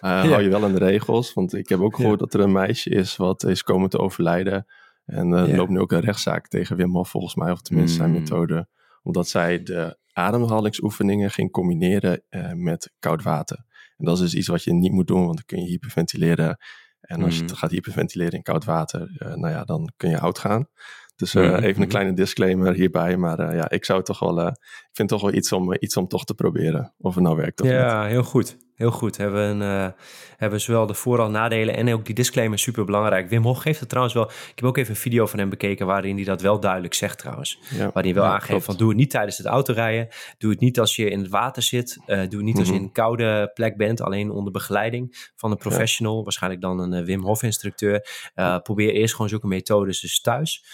Uh, 0.00 0.20
Hou 0.20 0.42
je 0.42 0.48
wel 0.48 0.64
aan 0.64 0.72
de 0.72 0.78
regels. 0.78 1.32
Want 1.32 1.54
ik 1.54 1.68
heb 1.68 1.80
ook 1.80 1.96
gehoord 1.96 2.18
dat 2.18 2.34
er 2.34 2.40
een 2.40 2.52
meisje 2.52 2.90
is 2.90 3.16
wat 3.16 3.44
is 3.44 3.62
komen 3.62 3.88
te 3.90 3.98
overlijden. 3.98 4.66
En 5.04 5.32
uh, 5.32 5.56
loopt 5.56 5.70
nu 5.70 5.78
ook 5.78 5.92
een 5.92 6.00
rechtszaak 6.00 6.48
tegen 6.48 6.76
Wim 6.76 6.92
Hof 6.92 7.08
volgens 7.08 7.34
mij. 7.34 7.50
Of 7.50 7.60
tenminste 7.60 7.96
zijn 7.96 8.10
mm. 8.10 8.18
methode. 8.18 8.68
Omdat 9.02 9.28
zij 9.28 9.62
de 9.62 9.98
ademhalingsoefeningen 10.12 11.30
ging 11.30 11.50
combineren 11.50 12.22
met 12.54 12.92
koud 12.98 13.22
water. 13.22 13.64
En 13.96 14.04
dat 14.04 14.14
is 14.14 14.20
dus 14.20 14.34
iets 14.34 14.48
wat 14.48 14.64
je 14.64 14.72
niet 14.72 14.92
moet 14.92 15.06
doen. 15.06 15.24
Want 15.24 15.34
dan 15.34 15.44
kun 15.46 15.60
je 15.60 15.68
hyperventileren. 15.68 16.58
En 17.00 17.22
als 17.22 17.36
je 17.36 17.42
het 17.42 17.52
gaat 17.52 17.70
hyperventileren 17.70 18.32
in 18.32 18.42
koud 18.42 18.64
water, 18.64 19.10
nou 19.18 19.48
ja, 19.48 19.64
dan 19.64 19.92
kun 19.96 20.10
je 20.10 20.20
oud 20.20 20.38
gaan. 20.38 20.68
Dus 21.16 21.34
uh, 21.34 21.62
even 21.62 21.82
een 21.82 21.88
kleine 21.88 22.12
disclaimer 22.12 22.74
hierbij. 22.74 23.16
Maar 23.16 23.40
uh, 23.40 23.56
ja, 23.56 23.70
ik 23.70 23.84
zou 23.84 24.02
toch 24.02 24.18
wel. 24.18 24.40
Uh, 24.40 24.46
ik 24.46 24.90
vind 24.92 25.08
toch 25.08 25.22
wel 25.22 25.32
iets 25.32 25.52
om, 25.52 25.74
iets 25.78 25.96
om 25.96 26.08
toch 26.08 26.24
te 26.24 26.34
proberen. 26.34 26.94
Of 26.98 27.14
het 27.14 27.24
nou 27.24 27.36
werkt 27.36 27.60
of 27.60 27.68
ja, 27.68 28.02
niet. 28.02 28.10
heel 28.10 28.22
goed. 28.22 28.56
Heel 28.74 28.90
goed. 28.90 29.16
Hebben, 29.16 29.60
een, 29.60 29.94
hebben 30.36 30.60
zowel 30.60 30.86
de 30.86 30.94
voor- 30.94 31.24
en 31.24 31.30
nadelen 31.30 31.76
en 31.76 31.92
ook 31.92 32.04
die 32.06 32.14
disclaimer 32.14 32.58
super 32.58 32.84
belangrijk. 32.84 33.28
Wim 33.28 33.42
Hof 33.42 33.58
geeft 33.58 33.80
het 33.80 33.88
trouwens 33.88 34.14
wel. 34.14 34.24
Ik 34.24 34.52
heb 34.54 34.64
ook 34.64 34.76
even 34.76 34.90
een 34.90 35.00
video 35.00 35.26
van 35.26 35.38
hem 35.38 35.48
bekeken 35.48 35.86
waarin 35.86 36.16
hij 36.16 36.24
dat 36.24 36.40
wel 36.40 36.60
duidelijk 36.60 36.94
zegt 36.94 37.18
trouwens. 37.18 37.58
Ja, 37.70 37.76
waarin 37.76 38.12
hij 38.12 38.14
wel 38.14 38.24
ja, 38.24 38.30
aangeeft 38.30 38.64
van 38.64 38.76
doe 38.76 38.88
het 38.88 38.96
niet 38.96 39.10
tijdens 39.10 39.38
het 39.38 39.46
autorijden. 39.46 40.08
Doe 40.38 40.50
het 40.50 40.60
niet 40.60 40.80
als 40.80 40.96
je 40.96 41.10
in 41.10 41.18
het 41.18 41.28
water 41.28 41.62
zit. 41.62 42.00
doe 42.06 42.16
het 42.16 42.42
niet 42.42 42.58
als 42.58 42.66
je 42.66 42.72
mhm. 42.72 42.80
in 42.80 42.86
een 42.86 42.92
koude 42.92 43.50
plek 43.54 43.76
bent. 43.76 44.00
Alleen 44.00 44.30
onder 44.30 44.52
begeleiding 44.52 45.30
van 45.36 45.50
een 45.50 45.56
professional. 45.56 46.22
Waarschijnlijk 46.22 46.62
dan 46.62 46.78
een 46.78 47.04
Wim 47.04 47.22
Hof 47.22 47.42
instructeur. 47.42 48.06
probeer 48.62 48.92
eerst 48.92 49.14
gewoon 49.14 49.28
zulke 49.28 49.46
methodes 49.46 50.00
dus 50.00 50.20
thuis. 50.20 50.64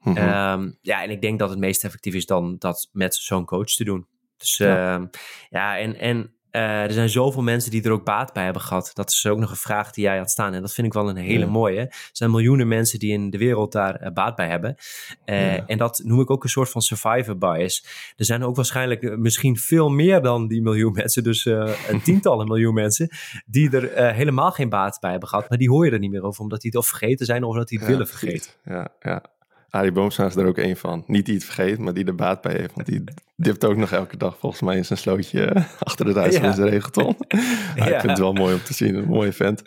Mhm. 0.00 0.16
Ehm, 0.16 0.70
ja, 0.80 1.02
en 1.02 1.10
ik 1.10 1.20
denk 1.20 1.38
dat 1.38 1.50
het 1.50 1.58
meest 1.58 1.84
effectief 1.84 2.14
is 2.14 2.26
dan 2.26 2.56
dat 2.58 2.88
met 2.92 3.14
zo'n 3.14 3.44
coach 3.44 3.70
te 3.70 3.84
doen. 3.84 4.06
Dus 4.36 4.56
ja, 4.56 4.94
ehm, 4.94 5.06
ja 5.48 5.78
en, 5.78 5.98
en 5.98 6.34
uh, 6.52 6.82
er 6.82 6.92
zijn 6.92 7.08
zoveel 7.08 7.42
mensen 7.42 7.70
die 7.70 7.82
er 7.82 7.90
ook 7.90 8.04
baat 8.04 8.32
bij 8.32 8.44
hebben 8.44 8.62
gehad. 8.62 8.90
Dat 8.94 9.10
is 9.10 9.26
ook 9.26 9.38
nog 9.38 9.50
een 9.50 9.56
vraag 9.56 9.90
die 9.90 10.04
jij 10.04 10.18
had 10.18 10.30
staan. 10.30 10.54
En 10.54 10.60
dat 10.60 10.72
vind 10.72 10.86
ik 10.86 10.92
wel 10.92 11.08
een 11.08 11.16
hele 11.16 11.46
mooie. 11.46 11.80
Er 11.80 12.08
zijn 12.12 12.30
miljoenen 12.30 12.68
mensen 12.68 12.98
die 12.98 13.12
in 13.12 13.30
de 13.30 13.38
wereld 13.38 13.72
daar 13.72 14.02
uh, 14.02 14.12
baat 14.12 14.36
bij 14.36 14.48
hebben. 14.48 14.76
Uh, 15.24 15.70
En 15.70 15.78
dat 15.78 16.00
noem 16.04 16.20
ik 16.20 16.30
ook 16.30 16.42
een 16.42 16.48
soort 16.48 16.70
van 16.70 16.82
survivor 16.82 17.38
bias. 17.38 17.84
Er 18.16 18.24
zijn 18.24 18.44
ook 18.44 18.56
waarschijnlijk 18.56 19.18
misschien 19.18 19.56
veel 19.56 19.88
meer 19.88 20.22
dan 20.22 20.48
die 20.48 20.62
miljoen 20.62 20.92
mensen. 21.02 21.22
Dus 21.22 21.44
een 21.44 22.02
tientallen 22.02 22.46
miljoen 22.46 22.74
mensen. 22.74 23.08
Die 23.46 23.70
er 23.76 24.14
helemaal 24.14 24.50
geen 24.50 24.68
baat 24.68 24.98
bij 25.00 25.10
hebben 25.10 25.28
gehad. 25.28 25.48
Maar 25.48 25.58
die 25.58 25.70
hoor 25.70 25.84
je 25.84 25.90
er 25.90 25.98
niet 25.98 26.10
meer 26.10 26.22
over. 26.22 26.42
Omdat 26.42 26.60
die 26.60 26.70
het 26.70 26.80
of 26.80 26.86
vergeten 26.86 27.26
zijn 27.26 27.44
of 27.44 27.56
dat 27.56 27.68
die 27.68 27.78
het 27.78 27.88
willen 27.88 28.06
vergeten. 28.06 28.50
Ja, 28.64 28.88
ja. 29.00 29.22
Arie 29.70 29.92
Boomsma 29.92 30.26
is 30.26 30.36
er 30.36 30.46
ook 30.46 30.58
een 30.58 30.76
van. 30.76 31.04
Niet 31.06 31.26
die 31.26 31.34
het 31.34 31.44
vergeet, 31.44 31.78
maar 31.78 31.94
die 31.94 32.04
er 32.04 32.14
baat 32.14 32.40
bij 32.40 32.52
heeft. 32.52 32.74
Want 32.74 32.86
die 32.86 33.04
dipt 33.36 33.64
ook 33.64 33.76
nog 33.76 33.92
elke 33.92 34.16
dag 34.16 34.38
volgens 34.38 34.62
mij 34.62 34.76
in 34.76 34.84
zijn 34.84 34.98
slootje 34.98 35.44
eh, 35.44 35.64
achter 35.78 36.04
de 36.04 36.12
Duitse 36.12 36.40
ja. 36.40 36.52
regenton. 36.52 37.16
ja, 37.76 37.86
Ik 37.86 38.00
vind 38.00 38.02
het 38.02 38.18
wel 38.18 38.32
mooi 38.32 38.54
om 38.54 38.62
te 38.62 38.74
zien. 38.74 38.94
Een 38.94 39.08
mooie 39.08 39.32
vent. 39.32 39.62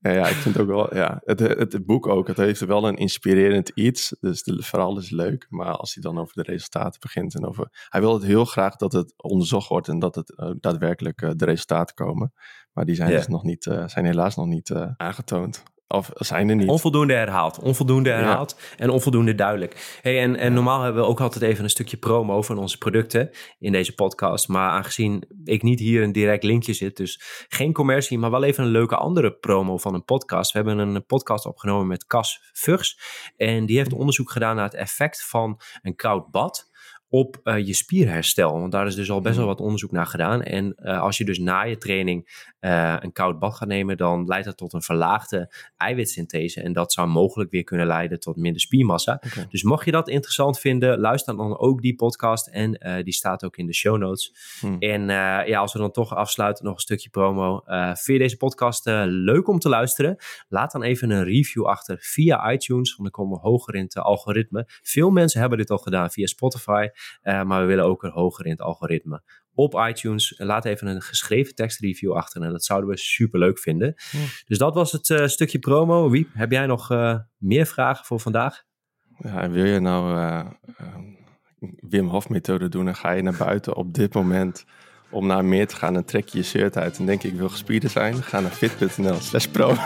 En 0.00 0.14
ja, 0.14 0.26
ik 0.26 0.34
vind 0.34 0.58
ook 0.58 0.66
wel, 0.66 0.94
ja, 0.94 1.20
het, 1.24 1.40
het, 1.40 1.86
boek 1.86 2.06
ook, 2.06 2.26
het 2.26 2.36
heeft 2.36 2.60
wel 2.60 2.88
een 2.88 2.96
inspirerend 2.96 3.68
iets. 3.68 4.16
Dus 4.20 4.42
het 4.44 4.66
verhaal 4.66 4.98
is 4.98 5.10
leuk. 5.10 5.46
Maar 5.48 5.76
als 5.76 5.94
hij 5.94 6.02
dan 6.02 6.18
over 6.18 6.34
de 6.34 6.52
resultaten 6.52 7.00
begint 7.00 7.34
en 7.34 7.46
over... 7.46 7.86
Hij 7.88 8.00
wil 8.00 8.14
het 8.14 8.24
heel 8.24 8.44
graag 8.44 8.76
dat 8.76 8.92
het 8.92 9.14
onderzocht 9.16 9.68
wordt 9.68 9.88
en 9.88 9.98
dat 9.98 10.14
het 10.14 10.32
uh, 10.36 10.50
daadwerkelijk 10.60 11.22
uh, 11.22 11.30
de 11.36 11.44
resultaten 11.44 11.94
komen. 11.94 12.32
Maar 12.72 12.84
die 12.84 12.94
zijn 12.94 13.10
dus 13.10 13.26
nog 13.26 13.42
niet, 13.42 13.66
uh, 13.66 13.88
zijn 13.88 14.04
helaas 14.04 14.36
nog 14.36 14.46
niet 14.46 14.70
aangetoond. 14.96 15.62
Of 15.88 16.10
zijn 16.14 16.48
er 16.48 16.56
niet? 16.56 16.68
Onvoldoende 16.68 17.14
herhaald. 17.14 17.58
Onvoldoende 17.58 18.10
herhaald 18.10 18.60
en 18.76 18.90
onvoldoende 18.90 19.34
duidelijk. 19.34 19.98
Hey, 20.02 20.20
en, 20.20 20.36
en 20.36 20.52
normaal 20.52 20.82
hebben 20.82 21.02
we 21.02 21.08
ook 21.08 21.20
altijd 21.20 21.44
even 21.44 21.64
een 21.64 21.70
stukje 21.70 21.96
promo 21.96 22.42
van 22.42 22.58
onze 22.58 22.78
producten 22.78 23.30
in 23.58 23.72
deze 23.72 23.94
podcast. 23.94 24.48
Maar 24.48 24.70
aangezien 24.70 25.24
ik 25.44 25.62
niet 25.62 25.78
hier 25.80 26.02
een 26.02 26.12
direct 26.12 26.42
linkje 26.42 26.72
zit, 26.72 26.96
dus 26.96 27.20
geen 27.48 27.72
commercie, 27.72 28.18
maar 28.18 28.30
wel 28.30 28.44
even 28.44 28.64
een 28.64 28.70
leuke 28.70 28.96
andere 28.96 29.32
promo 29.32 29.76
van 29.76 29.94
een 29.94 30.04
podcast. 30.04 30.52
We 30.52 30.58
hebben 30.58 30.78
een 30.78 31.06
podcast 31.06 31.46
opgenomen 31.46 31.86
met 31.86 32.06
Cas 32.06 32.40
Vugs. 32.52 33.00
En 33.36 33.66
die 33.66 33.76
heeft 33.76 33.92
onderzoek 33.92 34.30
gedaan 34.30 34.56
naar 34.56 34.64
het 34.64 34.74
effect 34.74 35.28
van 35.28 35.60
een 35.82 35.96
koud 35.96 36.30
bad 36.30 36.74
op 37.08 37.40
uh, 37.44 37.66
je 37.66 37.74
spierherstel. 37.74 38.60
Want 38.60 38.72
daar 38.72 38.86
is 38.86 38.94
dus 38.94 39.10
al 39.10 39.20
best 39.20 39.36
wel 39.36 39.44
mm. 39.44 39.50
wat 39.50 39.60
onderzoek 39.60 39.90
naar 39.90 40.06
gedaan. 40.06 40.42
En 40.42 40.74
uh, 40.76 41.00
als 41.00 41.18
je 41.18 41.24
dus 41.24 41.38
na 41.38 41.62
je 41.62 41.78
training 41.78 42.44
uh, 42.60 42.96
een 43.00 43.12
koud 43.12 43.38
bad 43.38 43.54
gaat 43.54 43.68
nemen, 43.68 43.96
dan 43.96 44.24
leidt 44.26 44.46
dat 44.46 44.56
tot 44.56 44.72
een 44.72 44.82
verlaagde 44.82 45.54
eiwitsynthese. 45.76 46.60
En 46.60 46.72
dat 46.72 46.92
zou 46.92 47.08
mogelijk 47.08 47.50
weer 47.50 47.64
kunnen 47.64 47.86
leiden 47.86 48.20
tot 48.20 48.36
minder 48.36 48.60
spiermassa. 48.60 49.20
Okay. 49.26 49.46
Dus 49.48 49.62
mocht 49.62 49.84
je 49.84 49.90
dat 49.90 50.08
interessant 50.08 50.58
vinden, 50.58 50.98
luister 50.98 51.36
dan 51.36 51.58
ook 51.58 51.82
die 51.82 51.94
podcast. 51.94 52.48
En 52.48 53.02
die 53.04 53.12
staat 53.12 53.44
ook 53.44 53.56
in 53.56 53.66
de 53.66 53.74
show 53.74 53.98
notes. 53.98 54.34
Mm. 54.60 54.76
En 54.78 55.02
ja, 55.46 55.58
als 55.58 55.72
we 55.72 55.78
dan 55.78 55.90
toch 55.90 56.14
afsluiten, 56.14 56.64
nog 56.64 56.74
een 56.74 56.80
stukje 56.80 57.08
promo. 57.08 57.62
vind 57.66 58.04
je 58.04 58.18
deze 58.18 58.36
podcast 58.36 58.86
leuk 59.06 59.48
om 59.48 59.58
te 59.58 59.68
luisteren? 59.68 60.16
Laat 60.48 60.72
dan 60.72 60.82
even 60.82 61.10
een 61.10 61.24
review 61.24 61.64
achter 61.64 61.96
via 62.00 62.52
iTunes, 62.52 62.96
want 62.96 63.02
dan 63.02 63.24
komen 63.24 63.40
we 63.40 63.48
hoger 63.48 63.74
in 63.74 63.82
het 63.82 63.96
algoritme. 63.96 64.64
Veel 64.82 65.10
mensen 65.10 65.40
hebben 65.40 65.58
dit 65.58 65.70
al 65.70 65.78
gedaan 65.78 66.10
via 66.10 66.26
Spotify. 66.26 66.88
Uh, 67.22 67.42
maar 67.42 67.60
we 67.60 67.66
willen 67.66 67.84
ook 67.84 68.04
er 68.04 68.10
hoger 68.10 68.44
in 68.44 68.50
het 68.50 68.60
algoritme. 68.60 69.22
Op 69.54 69.74
iTunes, 69.88 70.34
laat 70.36 70.64
even 70.64 70.86
een 70.86 71.02
geschreven 71.02 71.54
tekstreview 71.54 72.12
achter. 72.12 72.42
En 72.42 72.50
dat 72.50 72.64
zouden 72.64 72.90
we 72.90 72.96
super 72.96 73.38
leuk 73.38 73.58
vinden. 73.58 73.94
Dus 74.46 74.58
dat 74.58 74.74
was 74.74 74.92
het 74.92 75.08
uh, 75.08 75.26
stukje 75.26 75.58
promo. 75.58 76.10
Wiep, 76.10 76.28
heb 76.32 76.50
jij 76.50 76.66
nog 76.66 76.90
uh, 76.90 77.18
meer 77.36 77.66
vragen 77.66 78.04
voor 78.04 78.20
vandaag? 78.20 78.64
Ja, 79.18 79.50
wil 79.50 79.64
je 79.64 79.80
nou 79.80 80.14
Wim 81.88 82.08
Hof 82.08 82.28
methode 82.28 82.68
doen 82.68 82.88
en 82.88 82.96
ga 82.96 83.10
je 83.10 83.22
naar 83.22 83.36
buiten 83.38 83.76
op 83.76 83.94
dit 83.94 84.14
moment 84.14 84.64
om 85.10 85.26
naar 85.26 85.44
meer 85.44 85.66
te 85.66 85.76
gaan, 85.76 85.94
dan 85.94 86.04
trek 86.04 86.28
je 86.28 86.38
je 86.38 86.44
shirt 86.44 86.76
uit 86.76 86.98
en 86.98 87.06
denk 87.06 87.22
ik, 87.22 87.34
wil 87.34 87.48
gespierd 87.48 87.90
zijn. 87.90 88.22
Ga 88.22 88.40
naar 88.40 88.50
fit.nl 88.50 89.20
slash 89.20 89.46
pro. 89.46 89.74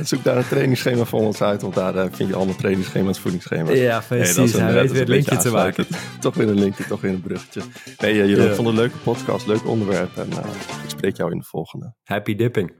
zoek 0.08 0.24
daar 0.24 0.36
een 0.36 0.48
trainingsschema 0.48 1.04
voor 1.04 1.20
ons 1.20 1.42
uit, 1.42 1.62
want 1.62 1.74
daar 1.74 1.94
uh, 1.94 2.04
vind 2.12 2.28
je 2.28 2.34
allemaal 2.34 2.56
trainingsschema's, 2.56 3.18
voedingsschema's. 3.18 3.78
Ja, 3.78 4.02
precies. 4.08 4.52
Hey, 4.52 4.62
Hij 4.62 4.72
weet 4.72 4.92
weer 4.92 5.02
een 5.02 5.08
linkje 5.08 5.36
te 5.36 5.50
maken. 5.50 5.86
toch 6.20 6.34
weer 6.34 6.48
een 6.48 6.60
linkje, 6.60 6.84
toch 6.84 7.00
weer 7.00 7.12
een 7.12 7.20
bruggetje. 7.20 7.60
Nee, 7.98 8.14
uh, 8.14 8.26
Jeroen, 8.28 8.44
ja. 8.44 8.54
vond 8.54 8.68
een 8.68 8.74
leuke 8.74 8.96
podcast, 8.96 9.46
leuk 9.46 9.66
onderwerp 9.66 10.16
en 10.16 10.28
uh, 10.30 10.38
ik 10.82 10.88
spreek 10.88 11.16
jou 11.16 11.32
in 11.32 11.38
de 11.38 11.44
volgende. 11.44 11.94
Happy 12.02 12.34
dipping. 12.34 12.79